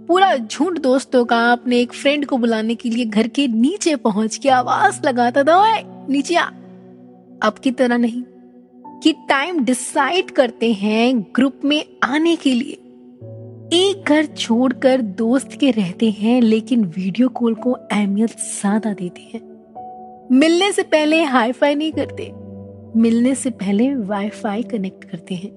पूरा 0.09 0.37
झुंड 0.37 0.79
दोस्तों 0.79 1.25
का 1.25 1.38
अपने 1.53 1.79
एक 1.81 1.93
फ्रेंड 1.93 2.25
को 2.27 2.37
बुलाने 2.37 2.75
के 2.75 2.91
लिए 2.91 3.05
घर 3.05 3.27
के 3.29 3.47
नीचे 3.49 3.97
पहुँच 3.97 4.37
के 4.37 4.49
आवाज़ 4.49 5.00
लगाता 5.05 5.43
था, 5.45 5.57
ओए, 5.62 5.83
नीचे 6.09 6.35
आ। 6.35 6.45
अब 7.43 7.59
की 7.62 7.71
तरह 7.71 7.97
नहीं, 7.97 8.23
कि 9.03 9.12
टाइम 9.29 9.59
डिसाइड 9.65 10.31
करते 10.31 10.73
हैं 10.73 11.21
ग्रुप 11.37 11.61
में 11.65 11.85
आने 12.05 12.35
के 12.37 12.55
लिए। 12.55 12.73
एक 13.73 14.05
घर 14.09 14.25
छोड़कर 14.27 15.03
दोस्त 15.03 15.53
के 15.53 15.71
रहते 15.71 16.11
हैं, 16.11 16.41
लेकिन 16.43 16.85
वीडियो 16.87 17.29
कॉल 17.29 17.55
को 17.55 17.73
अहमियत 17.73 18.31
ज़्यादा 18.31 18.93
देते 18.93 19.31
हैं। 19.35 19.41
मिलने 20.33 20.73
से 20.73 20.83
पहले 20.83 21.23
हाई 21.25 21.53
फाई 21.53 21.75
नहीं 21.75 21.93
करते, 21.93 22.33
मिलने 22.97 23.35
से 23.35 23.50
पहले 23.50 23.95
वाईफाई 23.95 24.62
कनेक्ट 24.62 25.05
करते 25.05 25.35
हैं। 25.35 25.50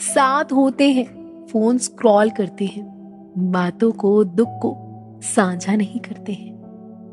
साथ 0.00 0.52
होते 0.52 0.90
हैं 0.90 1.46
फ़ोन 1.46 1.78
स्क्रॉल 1.78 2.30
करते 2.30 2.64
हैं। 2.64 2.95
बातों 3.38 3.92
को, 3.92 4.24
दुख 4.24 4.48
को 4.48 4.76
साझा 5.22 5.76
नहीं 5.76 6.00
करते 6.00 6.32
हैं। 6.32 6.56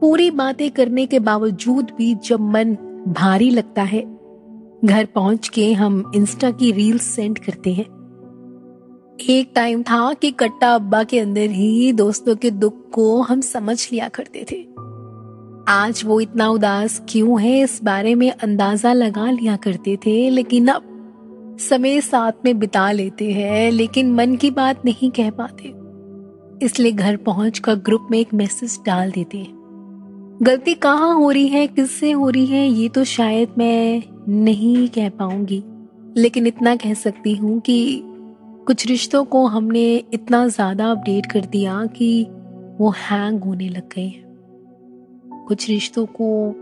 पूरी 0.01 0.31
बातें 0.31 0.71
करने 0.71 1.05
के 1.05 1.19
बावजूद 1.19 1.91
भी 1.97 2.15
जब 2.15 2.39
मन 2.39 2.73
भारी 3.07 3.49
लगता 3.49 3.83
है, 3.83 4.01
घर 4.85 5.05
पहुँच 5.05 5.49
के 5.49 5.73
हम 5.73 6.11
इंस्टा 6.15 6.51
की 6.51 6.71
रील्स 6.71 7.03
सेंड 7.03 7.39
करते 7.39 7.73
हैं। 7.73 7.85
एक 9.29 9.51
टाइम 9.55 9.83
था 9.83 10.13
कि 10.13 10.31
कट्टा 10.31 10.75
अब्बा 10.75 11.03
के 11.03 11.19
अंदर 11.19 11.49
ही 11.49 11.93
दोस्तों 11.93 12.35
के 12.35 12.51
दुख 12.51 12.89
को 12.91 13.21
हम 13.21 13.41
समझ 13.41 13.89
लिया 13.91 14.07
करते 14.07 14.45
थे। 14.51 14.67
आज 15.67 16.01
वो 16.05 16.19
इतना 16.19 16.49
उदास 16.49 17.05
क्यों 17.09 17.41
है, 17.41 17.59
इस 17.59 17.83
बारे 17.83 18.15
में 18.15 18.31
अंदाज़ा 18.31 18.93
लगा 18.93 19.31
लिया 19.31 19.55
करते 19.55 19.97
थे, 19.97 20.29
लेकिन 20.29 20.67
अब 20.67 20.89
समय 21.59 22.01
साथ 22.01 22.31
में 22.45 22.59
बिता 22.59 22.91
लेते 22.91 23.31
हैं, 23.31 23.71
लेकिन 23.71 24.11
मन 24.11 24.35
की 24.35 24.51
बात 24.51 24.85
नहीं 24.85 25.11
कह 25.11 25.29
पाते। 25.29 25.82
इसलिए 26.61 26.91
घर 26.91 27.15
पहुँच 27.17 27.59
कर 27.59 27.75
ग्रुप 27.75 28.07
में 28.11 28.19
एक 28.19 28.33
मैसेज 28.33 28.79
डाल 28.85 29.11
देते 29.11 29.37
हैं। 29.37 30.39
गलती 30.43 30.73
कहाँ 30.73 31.15
हो 31.15 31.31
रही 31.31 31.47
है? 31.47 31.67
किससे 31.67 32.11
हो 32.11 32.29
रही 32.29 32.45
है? 32.45 32.67
ये 32.67 32.89
तो 32.89 33.03
शायद 33.03 33.49
मैं 33.57 34.03
नहीं 34.29 34.87
कह 34.87 35.09
पाऊँगी। 35.09 35.63
लेकिन 36.17 36.47
इतना 36.47 36.75
कह 36.75 36.93
सकती 36.93 37.35
हूँ 37.35 37.59
कि 37.59 38.01
कुछ 38.67 38.87
रिश्तों 38.87 39.23
को 39.25 39.45
हमने 39.45 39.95
इतना 40.13 40.47
ज़्यादा 40.47 40.91
अपडेट 40.91 41.25
कर 41.25 41.45
दिया 41.45 41.85
कि 41.85 42.23
वो 42.79 42.89
हैंग 42.89 43.43
होने 43.43 43.69
लग 43.69 43.87
गए 43.95 44.07
हैं। 44.07 44.23
कुछ 45.47 45.69
रिश्तों 45.69 46.05
को 46.05 46.55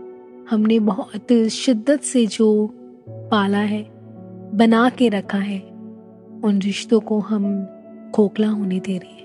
हमने 0.50 0.78
बहुत 0.80 1.32
शिद्दत 1.50 2.00
से 2.00 2.26
जो 2.26 2.70
पाला 3.08 3.58
है, 3.58 3.82
बना 4.54 4.88
के 4.88 5.08
रखा 5.08 5.38
है, 5.38 5.58
उन 6.44 6.60
रिश्तों 6.64 7.00
को 7.00 7.18
हम 7.20 7.66
खोखला 8.14 8.48
होने 8.48 8.80
दे 8.80 8.98
रहे 8.98 9.12
हैं। 9.12 9.21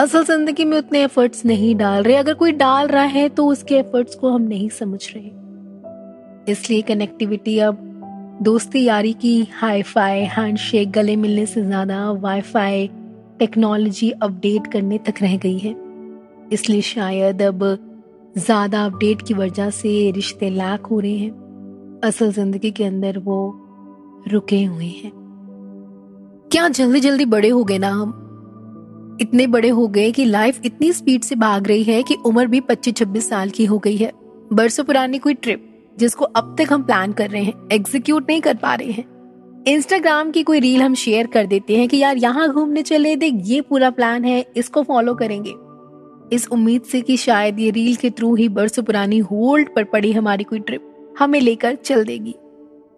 असल 0.00 0.22
ज़िंदगी 0.24 0.64
में 0.64 0.76
उतने 0.78 1.02
एफर्ट्स 1.04 1.44
नहीं 1.46 1.74
डाल 1.76 2.02
रहे। 2.02 2.14
अगर 2.16 2.34
कोई 2.34 2.52
डाल 2.52 2.86
रहा 2.88 3.02
है 3.04 3.28
तो 3.28 3.46
उसके 3.46 3.74
एफर्ट्स 3.76 4.14
को 4.14 4.28
हम 4.30 4.42
नहीं 4.42 4.68
समझ 4.68 5.00
रहे। 5.14 6.52
इसलिए 6.52 6.82
कनेक्टिविटी 6.82 7.58
अब 7.58 7.78
दोस्ती 8.42 8.84
यारी 8.84 9.12
की 9.12 9.32
हाई 9.52 9.82
फाई 9.82 10.20
हैंडशेक 10.36 10.90
गले 10.90 11.16
मिलने 11.16 11.44
से 11.46 11.62
ज़्यादा 11.62 12.10
वाईफाई 12.12 12.86
टेक्नोलॉजी 13.38 14.10
अपडेट 14.12 14.66
करने 14.72 14.98
तक 14.98 15.22
रह 15.22 15.36
गई 15.36 15.58
है। 15.58 15.74
इसलिए 16.52 16.80
शायद 16.82 17.42
अब 17.42 17.64
ज़्यादा 18.38 18.84
अपडेट 18.84 19.22
की 19.22 19.34
वजह 19.34 19.70
से 19.72 20.10
रिश्ते 20.16 20.50
लैक 20.50 20.86
हो 20.86 21.00
रहे 21.00 21.16
हैं। 21.16 22.00
असल 22.04 22.32
ज़िंदगी 22.32 22.70
के 22.70 22.84
अंदर 22.84 23.18
वो 23.18 23.38
रुके 24.28 24.62
हुए 24.64 24.86
हैं। 24.86 25.12
क्या 26.52 26.68
जल्दी 26.70 27.00
जल्दी 27.00 27.24
बड़े 27.26 27.48
हो 27.48 27.62
गए 27.64 27.78
ना 27.78 27.90
हम? 27.90 28.16
इतने 29.20 29.46
बड़े 29.46 29.68
हो 29.68 29.86
गए 29.88 30.10
कि 30.10 30.24
लाइफ 30.24 30.60
इतनी 30.64 30.92
स्पीड 30.92 31.22
से 31.22 31.34
भाग 31.36 31.66
रही 31.68 31.82
है 31.82 32.02
कि 32.02 32.14
उम्र 32.26 32.46
भी 32.46 32.60
पच्चीस 32.60 32.94
छब्बीस 32.94 33.28
साल 33.28 33.50
की 33.50 33.64
हो 33.64 33.78
गई 33.78 33.96
है। 33.96 34.12
बरसों 34.52 34.84
पुरानी 34.84 35.18
कोई 35.18 35.34
ट्रिप 35.34 35.66
जिसको 35.98 36.24
अब 36.24 36.54
तक 36.58 36.72
हम 36.72 36.82
प्लान 36.82 37.12
कर 37.12 37.30
रहे 37.30 37.42
हैं 37.42 37.68
एग्जीक्यूट 37.72 38.28
नहीं 38.28 38.40
कर 38.40 38.54
पा 38.56 38.74
रहे 38.74 38.90
हैं। 38.90 39.04
इंस्टाग्राम 39.68 40.30
की 40.30 40.42
कोई 40.42 40.60
रील 40.60 40.82
हम 40.82 40.94
शेयर 40.94 41.26
कर 41.26 41.46
देते 41.46 41.76
हैं 41.76 41.88
कि 41.88 41.96
यार 41.96 42.16
यहाँ 42.16 42.48
घूमने 42.48 42.82
चले, 42.82 43.14
देख 43.16 43.34
ये 43.36 43.60
पूरा 43.60 43.90
प्लान 43.90 44.24
है, 44.24 44.44
इसको 44.56 44.82
फॉलो 44.82 45.14
करेंगे। 45.14 45.54
इस 46.32 46.48
उम्मीद 46.48 46.82
से 46.82 47.00
कि 47.00 47.16
शायद 47.16 47.60
ये 47.60 47.70
रील 47.70 47.96
के 47.96 48.10
थ्रू 48.10 48.34
ही 48.34 48.48
बरसों 48.48 48.82
पुरानी 48.82 49.18
होल्ड 49.20 49.74
पर 49.76 49.84
पड़ी 49.84 50.12
हमारी 50.12 50.44
कोई 50.44 50.58
ट्रिप 50.60 51.14
हमें 51.18 51.40
लेकर 51.40 51.74
चल 51.74 52.04
देगी, 52.04 52.34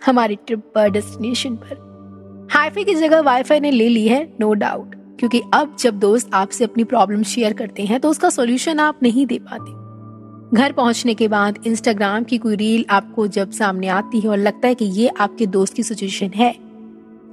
हमारी 0.07 0.37
ट्रिप 0.37 0.73
पर 0.75 0.91
डेस्टिनेशन 0.91 1.57
पर। 1.57 2.49
हाईफाई 2.53 2.85
की 2.85 2.95
जगह 2.95 3.21
वाईफाई 3.21 3.61
ने 3.61 3.71
ले 3.71 3.89
ली 3.89 4.07
है 4.09 4.27
नो 4.41 4.53
डाउट 4.55 4.97
क्योंकि 5.23 5.41
अब 5.55 5.75
जब 5.79 5.99
दोस्त 5.99 6.31
आपसे 6.35 6.65
अपनी 6.65 6.85
प्रॉब्लम 6.85 7.23
शेयर 7.23 7.53
करते 7.53 7.83
हैं 7.83 7.99
तो 8.01 8.09
उसका 8.11 8.31
सोल्यूशन 8.31 8.81
आप 8.81 9.03
नहीं 9.03 9.27
दे 9.27 9.39
पाते। 9.41 10.57
घर 10.57 10.73
पहुँचने 10.73 11.15
के 11.15 11.29
बाद 11.29 11.59
इंस्टाग्राम 11.67 12.25
की 12.25 12.39
कोई 12.39 12.57
रील 12.57 12.85
आपको 12.91 13.27
जब 13.27 13.51
सामने 13.51 13.89
आती 13.89 14.21
है 14.21 14.31
और 14.31 14.39
लगता 14.39 14.69
है 14.69 14.75
कि 14.75 14.85
ये 14.85 15.09
आपके 15.09 15.47
दोस्त 15.49 15.75
की 15.75 15.83
सिचुएशन 15.83 16.31
है, 16.35 16.53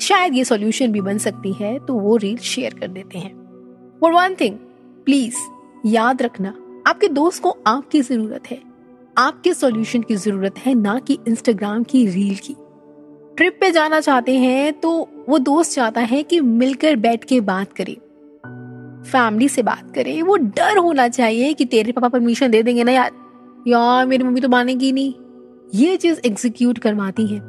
शायद 0.02 0.36
ये 0.36 0.44
सॉल्यूशन 0.44 0.92
भी 0.92 1.02
बन 1.02 1.18
सकती 1.18 1.54
है 1.54 1.78
तो 1.80 1.94
वो 1.94 2.16
रील 2.18 2.38
शेयर 2.38 2.74
कर 2.74 2.88
देते 2.88 3.20
हैं। 3.20 3.34
और 4.04 4.14
वन 4.14 4.36
थिंग 4.36 4.56
प्लीज़ 5.06 5.36
याद 5.88 6.22
रखना, 6.22 6.54
आपके 6.88 7.08
दोस्त 7.08 7.44
को 7.44 7.58
आपकी 7.68 8.02
ज़रूरत 8.02 8.52
है। 8.52 8.62
आपके 9.18 9.54
सॉल्यूशन 9.54 10.02
की 10.02 10.16
ज़रूरत 10.16 10.58
है, 10.58 10.76
ना 10.76 11.00
कि 11.00 11.18
इंस्टाग्राम 11.28 11.84
की 11.84 12.06
रील 12.08 12.36
की। 12.38 12.56
ट्रिप 13.40 13.58
पे 13.62 13.72
जाना 13.72 14.00
चाहते 14.00 14.36
हैं 14.36 14.74
तो 14.74 15.10
वो 15.30 15.38
दोस्त 15.38 15.72
चाहता 15.72 16.02
है 16.02 16.24
कि 16.24 16.42
मिलकर 16.42 16.96
बैठ 16.96 17.24
के 17.24 17.42
बात 17.42 17.74
करें। 17.74 17.96
फैमिली 19.04 19.50
से 19.50 19.64
बात 19.64 19.92
करें। 19.96 20.22
वो 20.22 20.38
डर 20.38 20.78
होना 20.78 21.08
चाहिए 21.08 21.54
कि 21.54 21.66
तेरे 21.66 21.92
पापा 21.92 22.08
परमिशन 22.08 22.52
दे 22.52 22.64
देंगे 22.64 22.84
ना 22.84 22.92
यार। 22.92 23.12
यार, 23.68 24.08
मेरी 24.08 24.24
मम्मी 24.24 24.42
तो 24.42 24.50
मानेगी 24.50 24.92
नहीं। 24.92 25.14
ये 25.76 25.98
चीज़ 25.98 26.20
एग्जीक्यूट 26.26 26.78
करवाती 26.78 27.28
है। 27.28 27.42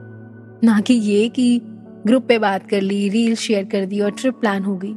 ना 0.64 0.80
कि 0.80 0.94
ये 0.94 1.28
कि 1.28 1.60
ग्रुप 2.06 2.24
पे 2.24 2.38
बात 2.38 2.68
कर 2.68 2.80
ली 2.80 3.08
रील 3.08 3.34
शेयर 3.34 3.64
कर 3.64 3.86
दी 3.86 4.00
और 4.00 4.10
ट्रिप 4.10 4.34
प्लान 4.34 4.62
हो 4.62 4.76
गई। 4.76 4.94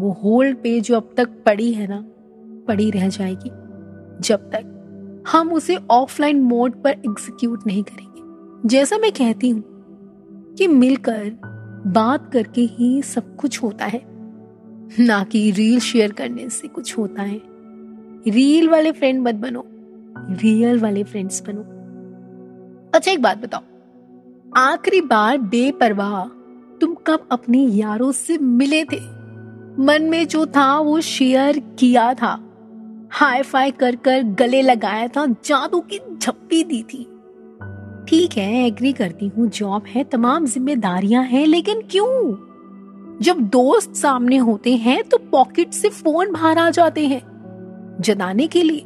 वो 0.00 0.20
होल्ड 0.24 0.56
पे 0.56 0.80
जो 0.80 0.96
अब 0.96 1.10
तक 1.16 1.28
पड़ी 1.28 1.72
है 1.72 1.86
ना, 1.86 2.04
पड़ी 2.68 2.90
रह 2.90 3.08
जाएगी। 3.08 3.50
जब 4.20 4.36
तक 4.36 4.76
हम 5.32 5.52
उसे 5.52 5.78
ऑफलाइन 5.90 6.40
मोड 6.40 6.82
पर 6.82 6.90
एग्जीक्यूट 6.90 7.66
नहीं 7.66 7.82
करेंगे। 7.82 8.20
जैसा 8.68 8.98
मैं 8.98 9.12
कहती 9.12 9.48
हूँ 9.48 9.69
कि 10.60 10.68
मिलकर 10.68 11.38
बात 11.86 12.32
करके 12.32 12.60
ही 12.60 13.02
सब 13.02 13.36
कुछ 13.36 13.62
होता 13.62 13.84
है। 13.84 14.02
ना 15.00 15.24
कि 15.24 15.50
रील 15.50 15.80
शेयर 15.80 16.12
करने 16.12 16.48
से 16.48 16.68
कुछ 16.68 16.98
होता 16.98 17.22
है। 17.22 17.40
रील 18.28 18.68
वाले 18.68 18.92
फ्रेंड 18.92 19.20
मत 19.20 19.34
बनो, 19.34 19.64
रियल 20.42 20.78
वाले 20.78 21.04
फ्रेंड्स 21.04 21.42
बनो। 21.48 21.60
अच्छा 22.94 23.12
एक 23.12 23.22
बात 23.22 23.38
बताओ। 23.38 23.60
आखिरी 24.56 25.00
बार 25.00 25.38
बेपरवाह 25.38 26.28
तुम 26.78 26.94
कब 26.94 27.28
अपने 27.30 27.58
यारों 27.58 28.12
से 28.12 28.38
मिले 28.38 28.84
थे? 28.84 29.00
मन 29.78 29.98
में 30.02 30.26
जो 30.26 30.46
था 30.46 30.80
वो 30.80 31.00
शेयर 31.00 31.58
किया 31.58 32.14
था। 32.14 32.46
हाई 33.10 33.42
फाई 33.42 33.70
कर 33.70 33.96
कर 33.96 34.22
गले 34.22 34.62
लगाया 34.62 35.08
था, 35.08 35.26
जादू 35.26 35.80
की 35.80 36.18
झप्पी 36.18 36.64
दी 36.64 36.82
थी। 36.82 37.19
ठीक 38.10 38.32
है 38.38 38.66
एग्री 38.66 38.92
करती 38.92 39.26
हूँ 39.26 39.46
जॉब 39.48 39.84
है, 39.86 40.02
तमाम 40.04 40.46
जिम्मेदारियाँ 40.46 41.22
हैं, 41.24 41.46
लेकिन 41.46 41.82
क्यों? 41.90 43.18
जब 43.22 43.40
दोस्त 43.50 43.94
सामने 43.94 44.36
होते 44.38 44.74
हैं 44.76 45.02
तो 45.08 45.18
पॉकेट 45.32 45.72
से 45.72 45.88
फ़ोन 45.88 46.32
बाहर 46.32 46.58
आ 46.58 46.68
जाते 46.70 47.06
हैं, 47.06 47.20
जताने 48.00 48.46
के 48.46 48.62
लिए 48.62 48.82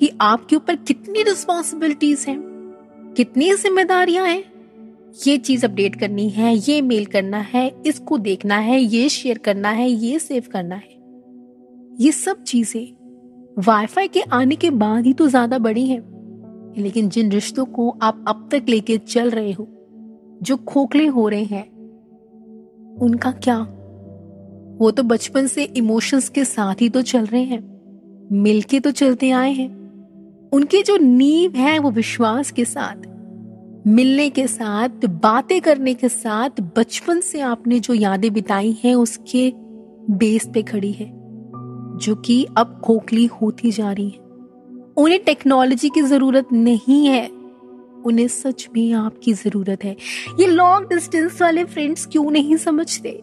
कि 0.00 0.10
आपके 0.20 0.56
ऊपर 0.56 0.76
कितनी 0.78 1.22
रिस्पॉन्सिबिलिटीज 1.22 2.24
हैं, 2.28 2.38
कितनी 3.16 3.52
जिम्मेदारियाँ 3.54 4.26
हैं। 4.26 4.42
ये 5.26 5.36
चीज़ 5.38 5.66
अपडेट 5.66 6.00
करनी 6.00 6.28
है, 6.28 6.54
ये 6.54 6.80
मेल 6.82 7.06
करना 7.06 7.38
है, 7.38 7.70
इसको 7.86 8.18
देखना 8.18 8.58
है, 8.58 8.80
ये 8.80 9.08
शेयर 9.08 9.38
करना 9.38 9.70
है, 9.70 9.88
ये 9.88 10.18
सेव 10.18 10.44
करना 10.52 10.74
है। 10.74 10.94
ये 12.00 12.12
सब 12.14 12.42
चीज़ें 12.44 13.62
वाईफाई 13.62 14.08
के 14.08 14.20
आने 14.22 14.56
के 14.56 14.70
बाद 14.72 15.06
ही 15.06 15.12
तो 15.12 15.28
ज़्यादा 15.28 15.58
बड़ी 15.60 15.86
है। 15.86 16.15
लेकिन 16.78 17.08
जिन 17.08 17.30
रिश्तों 17.32 17.64
को 17.64 17.88
आप 18.02 18.24
अब 18.28 18.48
तक 18.52 18.62
लेके 18.68 18.98
चल 18.98 19.30
रहे 19.30 19.52
हो, 19.52 19.66
जो 20.42 20.56
खोखले 20.56 21.06
हो 21.06 21.28
रहे 21.28 21.44
हैं, 21.44 21.64
उनका 22.96 23.30
क्या? 23.32 23.58
वो 24.80 24.90
तो 24.90 25.02
बचपन 25.02 25.46
से 25.46 25.64
इमोशंस 25.64 26.28
के 26.28 26.44
साथ 26.44 26.74
ही 26.80 26.88
तो 26.88 27.02
चल 27.02 27.26
रहे 27.26 27.42
हैं, 27.42 27.62
मिलके 28.32 28.80
तो 28.80 28.90
चलते 28.90 29.30
आए 29.30 29.52
हैं। 29.52 29.68
उनकी 30.52 30.82
जो 30.82 30.96
नींव 30.96 31.52
है 31.52 31.78
वो 31.78 31.90
विश्वास 31.90 32.50
के 32.50 32.64
साथ, 32.64 33.06
मिलने 33.86 34.28
के 34.30 34.46
साथ, 34.46 35.06
बातें 35.22 35.60
करने 35.60 35.94
के 35.94 36.08
साथ, 36.08 36.60
बचपन 36.76 37.20
से 37.20 37.40
आपने 37.40 37.80
जो 37.80 37.94
यादें 37.94 38.32
बिताई 38.32 38.76
हैं, 38.84 38.94
उसके 38.94 39.52
बेस 40.10 40.48
पे 40.54 40.62
खड़ी 40.62 40.92
है, 40.92 41.06
जो 41.96 42.14
कि 42.14 42.46
अब 42.56 42.80
खोखली 42.84 43.26
होती 43.26 43.70
जा 43.70 43.92
रही 43.92 44.08
है। 44.08 44.25
उन्हें 44.96 45.20
टेक्नोलॉजी 45.24 45.88
की 45.88 46.02
ज़रूरत 46.02 46.52
नहीं 46.52 47.06
है, 47.06 47.26
उन्हें 48.06 48.28
सच 48.28 48.68
में 48.76 48.92
आपकी 48.92 49.32
ज़रूरत 49.32 49.84
है। 49.84 49.96
ये 50.40 50.46
लॉन्ग 50.46 50.88
डिस्टेंस 50.88 51.42
वाले 51.42 51.64
फ्रेंड्स 51.64 52.06
क्यों 52.06 52.30
नहीं 52.30 52.56
समझते? 52.56 53.20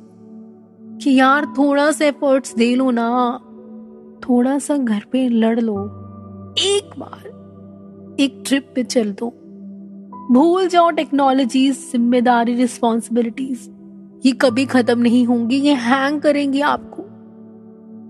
कि 1.03 1.19
यार 1.19 1.45
थोड़ा 1.45 1.91
सा 1.91 2.05
एफर्ट्स 2.05 2.55
दे 2.55 2.75
लो 2.75 2.91
ना, 2.91 3.09
थोड़ा 4.23 4.57
सा 4.59 4.77
घर 4.77 5.05
पे 5.11 5.27
लड़ 5.29 5.59
लो, 5.59 5.77
एक 6.59 6.99
बार, 6.99 7.27
एक 8.19 8.43
ट्रिप 8.47 8.71
पे 8.75 8.83
चल 8.83 9.11
दो। 9.11 9.29
भूल 10.31 10.67
जाओ 10.67 10.89
टेक्नोलॉजी 10.89 11.69
ज़िम्मेदारी 11.71 12.55
रिस्पॉन्सिबिलिटीज 12.55 13.69
ये 14.25 14.31
कभी 14.31 14.65
खत्म 14.65 14.99
नहीं 14.99 15.25
होंगी, 15.25 15.55
ये 15.55 15.73
हैंग 15.73 16.21
करेंगी 16.21 16.61
आपको। 16.61 17.03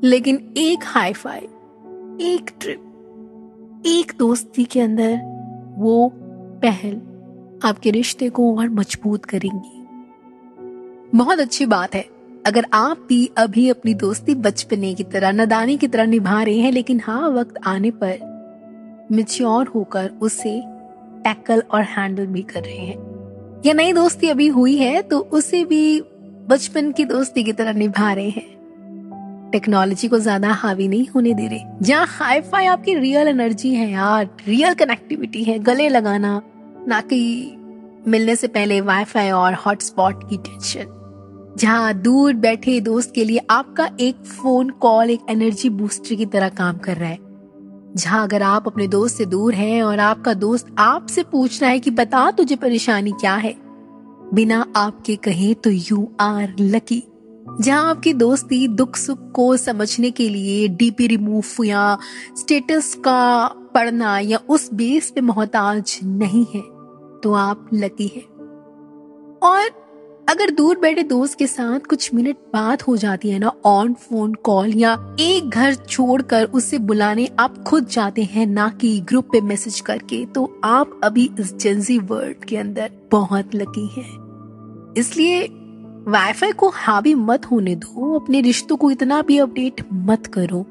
लेकिन 0.08 0.54
एक 0.58 0.80
हाई 0.84 1.14
फाई 1.14 1.48
एक 2.22 2.52
ट्रिप 2.62 2.83
एक 3.86 4.14
दोस्ती 4.20 4.64
के 4.64 4.82
अंदर 4.82 5.20
वो 5.78 6.12
पहल 6.64 6.96
आपके 7.64 7.92
रिश्ते 7.92 8.30
को 8.30 8.58
और 8.58 8.70
मज़बूत 8.70 9.26
करेंगी। 9.26 9.88
बहुत 11.18 11.40
अच्छी 11.40 11.66
बात 11.66 11.96
है। 11.96 12.06
अगर 12.46 12.66
आप 12.74 13.06
भी 13.10 13.32
अभी 13.38 13.70
अपनी 13.70 13.94
दोस्ती 13.94 14.36
बचपने 14.36 14.94
की 14.94 15.04
तरह, 15.04 15.32
नदानी 15.32 15.78
की 15.78 15.88
तरह 15.88 16.06
निभा 16.06 16.44
रहे 16.44 16.58
हैं, 16.58 16.72
लेकिन 16.72 17.02
हाँ 17.04 17.30
वक्त 17.30 17.54
आने 17.66 17.92
पर 17.92 19.08
मिच्योर 19.12 19.68
होकर 19.68 20.12
उसे 20.22 20.64
टैकल 21.24 21.64
और 21.72 21.82
हैंडल 21.82 22.26
भी 22.26 22.42
कर 22.42 22.62
रहे 22.62 22.78
हैं। 22.78 22.98
या 23.66 23.74
नई 23.74 23.94
दोस्ती 23.94 24.30
अभी 24.30 24.48
हुई 24.48 24.78
है 24.78 25.02
तो 25.02 25.20
उसे 25.20 25.66
भी 25.66 26.02
बचपन 26.48 26.92
की 26.92 27.06
दोस्ती 27.06 27.44
की 27.44 27.54
तरह 27.54 27.74
निभा 27.74 28.14
रहे 28.14 28.30
हैं। 28.30 28.53
टेक्नोलॉजी 29.54 30.08
को 30.08 30.20
ज़्यादा 30.20 30.52
हावी 30.54 30.88
नहीं 30.88 31.08
होने 31.08 31.34
दे 31.34 31.48
रहे। 31.48 31.60
जहाँ 31.82 32.06
हाई 32.10 32.42
फाई 32.44 32.66
आपकी 32.68 32.94
रियल 32.96 33.28
एनर्जी 33.28 33.74
है 33.74 33.90
यार 33.92 34.30
रियल 34.48 34.74
कनेक्टिविटी 34.76 35.44
है, 35.44 35.58
गले 35.62 35.90
लगाना, 35.90 36.42
ना 36.88 37.02
कि 37.04 37.58
मिलने 38.08 38.36
से 38.36 38.48
पहले 38.50 38.82
वाईफाई 38.84 39.30
और 39.32 39.54
हॉटस्पॉट 39.56 40.30
की 40.30 40.38
टेंशन 40.40 41.00
जहाँ 41.58 41.94
दूर 41.94 42.34
बैठे 42.36 42.80
दोस्त 42.82 43.12
के 43.16 43.24
लिए 43.24 43.42
आपका 43.50 43.90
एक 44.00 44.24
फ़ोन 44.28 44.70
कॉल 44.82 45.10
एक 45.10 45.26
एनर्जी 45.30 45.70
बूस्टर 45.72 46.16
की 46.16 46.26
तरह 46.28 46.50
काम 46.52 46.78
कर 46.78 46.98
रहा 46.98 47.10
है। 47.10 47.18
जहाँ 47.96 48.24
अगर 48.24 48.42
आप 48.44 48.68
अपने 48.68 48.88
दोस्त 48.88 49.18
से 49.18 49.26
दूर 49.26 49.54
हैं 49.54 49.82
और 49.84 50.00
आपका 50.02 50.34
दोस्त 50.36 50.76
आपसे 50.80 51.24
पूछ 51.24 51.62
रहा 51.62 51.72
है 51.72 51.80
कि 51.80 51.92
बता 51.92 52.30
तुझे 52.32 52.56
परेशानी 52.56 53.12
क्या 53.12 53.36
है, 53.36 53.54
बिना 54.34 54.66
आपके 54.76 55.16
कहे 55.16 55.54
तो 55.54 55.70
यू 55.70 56.08
आर 56.20 56.56
लकी 56.60 57.02
जहाँ 57.62 57.90
आपकी 57.90 58.14
दोस्ती 58.14 58.68
दुख 58.68 58.96
सुख 58.96 59.20
को 59.32 59.56
समझने 59.58 60.12
के 60.12 60.30
लिए 60.30 60.68
डीपी 60.68 61.08
रिमूव 61.08 61.64
या 61.66 61.98
स्टेटस 62.38 62.94
का 62.96 63.48
पढ़ना 63.76 64.18
या 64.20 64.40
उस 64.50 64.74
बेस 64.74 65.12
पे 65.12 65.22
मोहताज 65.22 66.00
नहीं 66.04 66.46
है 66.46 66.62
तो 67.24 67.34
आप 67.34 67.70
लकी 67.74 68.08
हैं। 68.08 68.24
और 69.44 69.70
अगर 70.30 70.50
दूर 70.50 70.80
बैठे 70.80 71.04
दोस्त 71.04 71.38
के 71.38 71.48
साथ 71.48 71.80
कुछ 71.80 72.14
मिनट 72.14 72.38
बात 72.54 72.88
हो 72.88 72.98
जाती 72.98 73.30
है 73.30 73.40
ना 73.40 73.52
ऑन 73.66 73.94
फ़ोन 73.94 74.34
कॉल 74.34 74.74
या 74.74 74.94
एक 75.20 75.50
घर 75.50 75.74
छोड़कर 75.76 76.46
उसे 76.46 76.78
बुलाने 76.80 77.30
आप 77.40 77.64
खुद 77.64 77.88
जाते 77.88 78.24
हैं, 78.24 78.46
ना 78.48 78.70
कि 78.82 79.00
ग्रुप 79.00 79.30
पे 79.32 79.42
मैसेज 79.42 79.80
करके 79.80 80.26
तो 80.26 80.62
आप 80.64 81.00
अभी 81.04 81.30
इस 81.40 81.54
जेंजी 81.56 81.98
वर्ल्ड 82.00 82.46
के 82.46 82.58
अंदर 82.58 82.92
बहुत 83.12 83.56
लकी 83.56 83.88
हैं। 83.88 84.94
इसलिए 84.98 85.48
वाईफाई 86.08 86.52
को 86.52 86.70
हावी 86.70 87.14
मत 87.16 87.46
होने 87.46 87.76
दो। 87.76 88.14
अपने 88.20 88.40
रिश्तों 88.42 88.78
को 88.78 88.90
इतना 88.92 89.22
भी 89.22 89.38
अपडेट 89.38 89.82
मत 89.94 90.26
करो। 90.28 90.66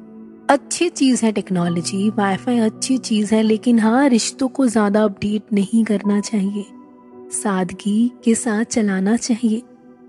अच्छी 0.51 0.89
चीज़ 0.89 1.25
है 1.25 1.31
टेक्नोलॉजी 1.33 2.09
वाईफाई 2.11 2.59
अच्छी 2.59 2.99
चीज़ 2.99 3.35
है, 3.35 3.43
लेकिन 3.43 3.79
हाँ 3.79 4.09
रिश्तों 4.09 4.49
को 4.49 4.67
ज़्यादा 4.67 5.05
अपडेट 5.05 5.53
नहीं 5.53 5.85
करना 5.85 6.21
चाहिए। 6.21 6.65
सादगी 7.33 8.13
के 8.25 8.35
साथ 8.35 8.65
चलाना 8.65 9.17
चाहिए। 9.17 9.63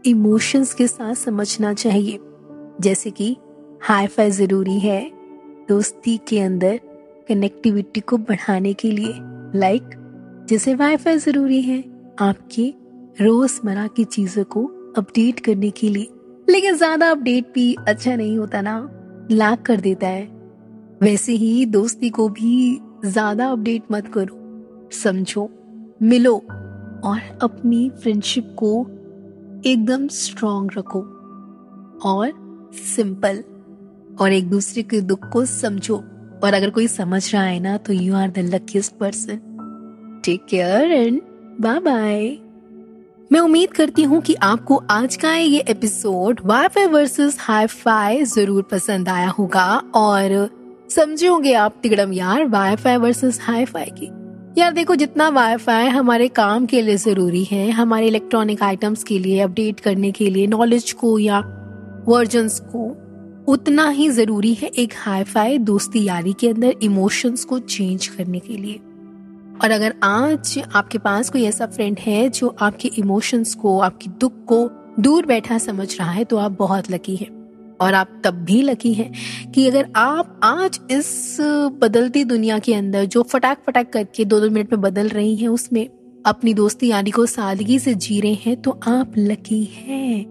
इमोशंस 0.06 0.74
के 0.74 0.88
साथ 0.88 1.14
समझना 1.16 1.74
चाहिए। 1.74 2.20
जैसे 2.82 3.12
कि 3.12 3.36
हाई 3.82 4.08
फाई 4.08 4.32
ज़रूरी 4.32 4.80
है 4.80 5.02
दोस्ती 5.70 6.18
के 6.28 6.40
अंदर 6.40 6.80
कनेक्टिविटी 7.30 8.00
को 8.00 8.18
बढ़ाने 8.20 8.74
के 8.74 8.92
लिए। 8.92 9.14
लाइक 9.60 9.90
जैसे 10.50 10.76
वाईफाई 10.76 11.18
ज़रूरी 11.18 11.62
है, 11.62 11.84
आपके 12.20 12.74
रोज़मर्रा 13.22 13.88
की 13.88 14.04
चीज़ों 14.04 14.44
को 14.44 14.70
अपडेट 14.98 15.40
करने 15.40 15.70
के 15.72 15.90
लिए। 15.90 16.08
लेकिन 16.50 16.76
ज़्यादा 16.78 17.10
अपडेट 17.12 17.52
भी 17.54 17.74
अच्छा 17.88 18.16
नहीं 18.16 18.38
होता 18.38 18.62
ना। 18.62 18.78
लाग 19.32 19.58
कर 19.58 19.82
देता 19.82 20.08
है। 20.08 20.26
वैसे 21.02 21.34
ही 21.34 21.66
दोस्ती 21.68 22.10
को 22.10 22.28
भी 22.30 22.80
ज़्यादा 23.06 23.48
अपडेट 23.48 23.84
मत 23.92 24.08
करो। 24.08 24.90
समझो, 24.94 25.50
मिलो 26.02 26.36
और 27.04 27.20
अपनी 27.44 27.90
फ्रेंडशिप 27.94 28.56
को 28.60 28.80
एकदम 29.66 30.08
स्ट्रॉन्ग 30.10 30.72
रखो। 30.78 31.00
और 32.06 32.32
सिंपल 32.86 33.44
और 34.22 34.34
एक 34.34 34.50
दूसरे 34.50 34.84
के 34.84 35.02
दुख 35.02 35.30
को 35.30 35.46
समझो। 35.46 35.98
और 36.44 36.54
अगर 36.54 36.70
कोई 36.70 36.88
समझ 36.88 37.34
रहा 37.34 37.44
है 37.44 37.60
ना 37.60 37.78
तो 37.78 37.94
you 37.94 38.16
are 38.16 38.30
the 38.30 38.40
luckiest 38.46 38.98
person 39.00 39.40
take 40.26 40.46
care 40.46 40.92
and 40.92 41.22
bye 41.62 41.80
bye 41.80 42.28
मैं 43.34 43.40
उम्मीद 43.40 43.72
करती 43.74 44.04
हूँ 44.04 44.20
कि 44.22 44.34
आपको 44.36 44.76
आज 44.92 45.16
का 45.16 45.34
ये 45.36 45.60
episode 45.60 46.40
wifi 46.46 46.86
versus 46.86 47.38
hi 47.40 47.66
fi 47.66 48.24
ज़रूर 48.24 48.64
पसंद 48.64 49.10
आया 49.10 49.30
होगा। 49.30 49.66
और 49.96 50.50
समझे 50.90 51.28
होंगे 51.28 51.54
आप 51.54 51.80
तिगड़म 51.84 52.14
यार 52.14 52.46
वाईफाई 52.48 52.98
वर्सेस 52.98 53.40
हाई 53.42 53.66
फाई 53.66 53.86
की। 53.86 54.10
यार 54.58 54.74
देखो, 54.74 54.96
जितना 54.96 55.30
वाईफाई 55.30 55.88
हमारे 55.88 56.28
काम 56.28 56.66
के 56.66 56.82
लिए 56.82 56.98
ज़रूरी 56.98 57.44
है, 57.44 57.70
हमारे 57.72 58.08
इलेक्ट्रॉनिक 58.08 58.64
आइटम्स 58.64 59.04
के 59.04 59.20
लिए 59.20 59.40
अपडेट 59.40 59.80
करने 59.80 60.12
के 60.12 60.30
लिए 60.30 60.48
नॉलेज 60.48 60.92
को 60.92 61.18
या 61.20 61.40
वर्जन 62.08 62.48
को, 62.48 62.88
उतना 63.54 63.90
ही 63.90 64.10
ज़रूरी 64.10 64.54
है 64.54 64.68
एक 64.68 64.94
हाई 64.98 65.24
फाई 65.24 65.58
दोस्ती 65.58 66.04
यारी 66.04 66.34
के 66.34 66.50
अंदर 66.50 66.76
इमोशंस 66.84 67.46
को 67.46 67.60
चेंज 67.60 68.08
करने 68.08 68.40
के 68.40 68.58
लिए। 68.58 68.80
और 69.62 69.72
अगर 69.72 69.94
आज 70.04 70.58
आपके 70.76 70.98
पास 70.98 71.30
कोई 71.30 71.44
ऐसा 71.46 71.66
फ्रेंड 71.66 72.00
है 72.00 72.30
जो 72.30 72.56
आपके 72.62 72.92
इमोशंस 72.98 73.54
को, 73.56 73.80
आपकी 73.80 74.10
दुख 74.20 74.34
को 74.46 74.70
दूर 75.00 75.26
बैठा 75.26 75.58
समझ 75.58 75.96
रहा 75.98 76.12
है 76.12 76.24
तो 76.24 76.38
आप 76.38 76.52
बहुत 76.52 76.92
लकी 76.92 77.16
हैं। 77.16 77.32
और 77.82 77.94
आप 77.94 78.22
तब 78.24 78.34
भी 78.46 78.62
लकी 78.62 78.94
हैं 78.94 79.12
कि 79.52 79.68
अगर 79.68 79.88
आप 79.96 80.40
आज 80.44 80.80
इस 80.92 81.38
बदलती 81.82 82.24
दुनिया 82.24 82.60
के 82.60 82.74
अंदर 82.74 83.06
जो 83.06 83.24
फटाक 83.24 83.64
फटाक 83.68 83.92
करके 83.94 84.26
दो 84.26 84.40
दो 84.40 84.50
मिनट 84.50 84.72
में 84.74 84.82
बदल 84.82 85.08
रही 85.10 85.36
हैं, 85.36 85.48
उसमें 85.48 85.88
अपनी 86.26 86.54
दोस्ती 86.54 86.88
यानी 86.88 87.12
को 87.12 87.26
सादगी 87.26 87.80
से 87.80 87.94
जी 87.96 88.20
रहे 88.22 88.34
हैं 88.34 88.62
तो 88.62 88.80
आप 88.88 89.14
लकी 89.18 89.64
हैं। 89.66 90.26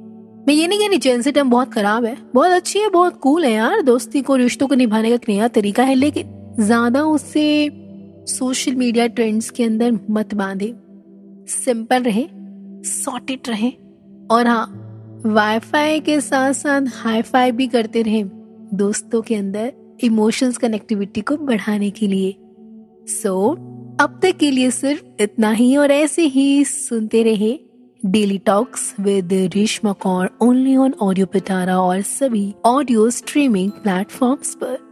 मैं 0.46 0.54
ये 0.54 0.66
नहीं 0.66 0.78
कह 0.78 0.88
रही 0.88 0.98
जेंसी 0.98 1.32
बहुत 1.32 1.72
खराब 1.72 2.04
है। 2.04 2.16
बहुत 2.34 2.50
अच्छी 2.50 2.78
है, 2.78 2.88
बहुत 2.88 3.18
कूल 3.20 3.44
है 3.44 3.52
यार। 3.52 3.82
दोस्ती 3.82 4.22
को, 4.22 4.36
रिश्तों 4.36 4.68
को 4.68 4.74
निभाने 4.74 5.08
का 5.08 5.14
एक 5.14 5.28
नया 5.28 5.48
तरीका 5.48 5.82
है, 5.82 5.94
लेकिन 5.94 6.54
ज़्यादा 6.60 7.02
उससे 7.04 7.68
सोशल 8.26 8.74
मीडिया 8.74 9.06
ट्रेंड्स 9.06 9.50
के 9.50 9.64
अंदर 9.64 9.98
मत 10.10 10.34
बांधे। 10.34 10.74
सिंपल 11.48 12.02
रहे 12.02 12.26
सॉर्टेड 12.84 13.40
रहे। 13.48 13.72
और 14.30 14.46
हाँ 14.46 14.78
वाईफाई 15.26 16.00
के 16.00 16.20
साथ 16.20 16.52
साथ 16.52 16.82
हाईफाई 16.94 17.50
भी 17.50 17.66
करते 17.66 18.02
रहे 18.02 18.24
दोस्तों 18.74 19.22
के 19.22 19.34
अंदर 19.34 19.72
इमोशंस 20.04 20.56
कनेक्टिविटी 20.56 21.20
को 21.20 21.36
बढ़ाने 21.36 21.90
के 21.90 22.06
लिए। 22.06 22.36
सो 23.08 23.52
so, 23.52 23.58
अब 24.00 24.20
तक 24.22 24.36
के 24.36 24.50
लिए 24.50 24.70
सिर्फ़ 24.70 25.22
इतना 25.22 25.50
ही 25.50 25.76
और 25.76 25.90
ऐसे 25.90 26.22
ही 26.22 26.64
सुनते 26.64 27.22
रहे 27.22 27.58
daily 28.06 28.38
talks 28.38 28.94
with 29.00 29.32
Reshma 29.32 29.92
Kaur 29.92 30.30
only 30.42 30.76
on 30.76 30.94
audio 31.02 31.26
Pitara 31.26 31.80
और 31.80 32.00
सभी 32.00 32.54
ऑडियो 32.64 33.10
स्ट्रीमिंग 33.10 33.70
प्लेटफॉर्म्स 33.70 34.54
पर। 34.54 34.91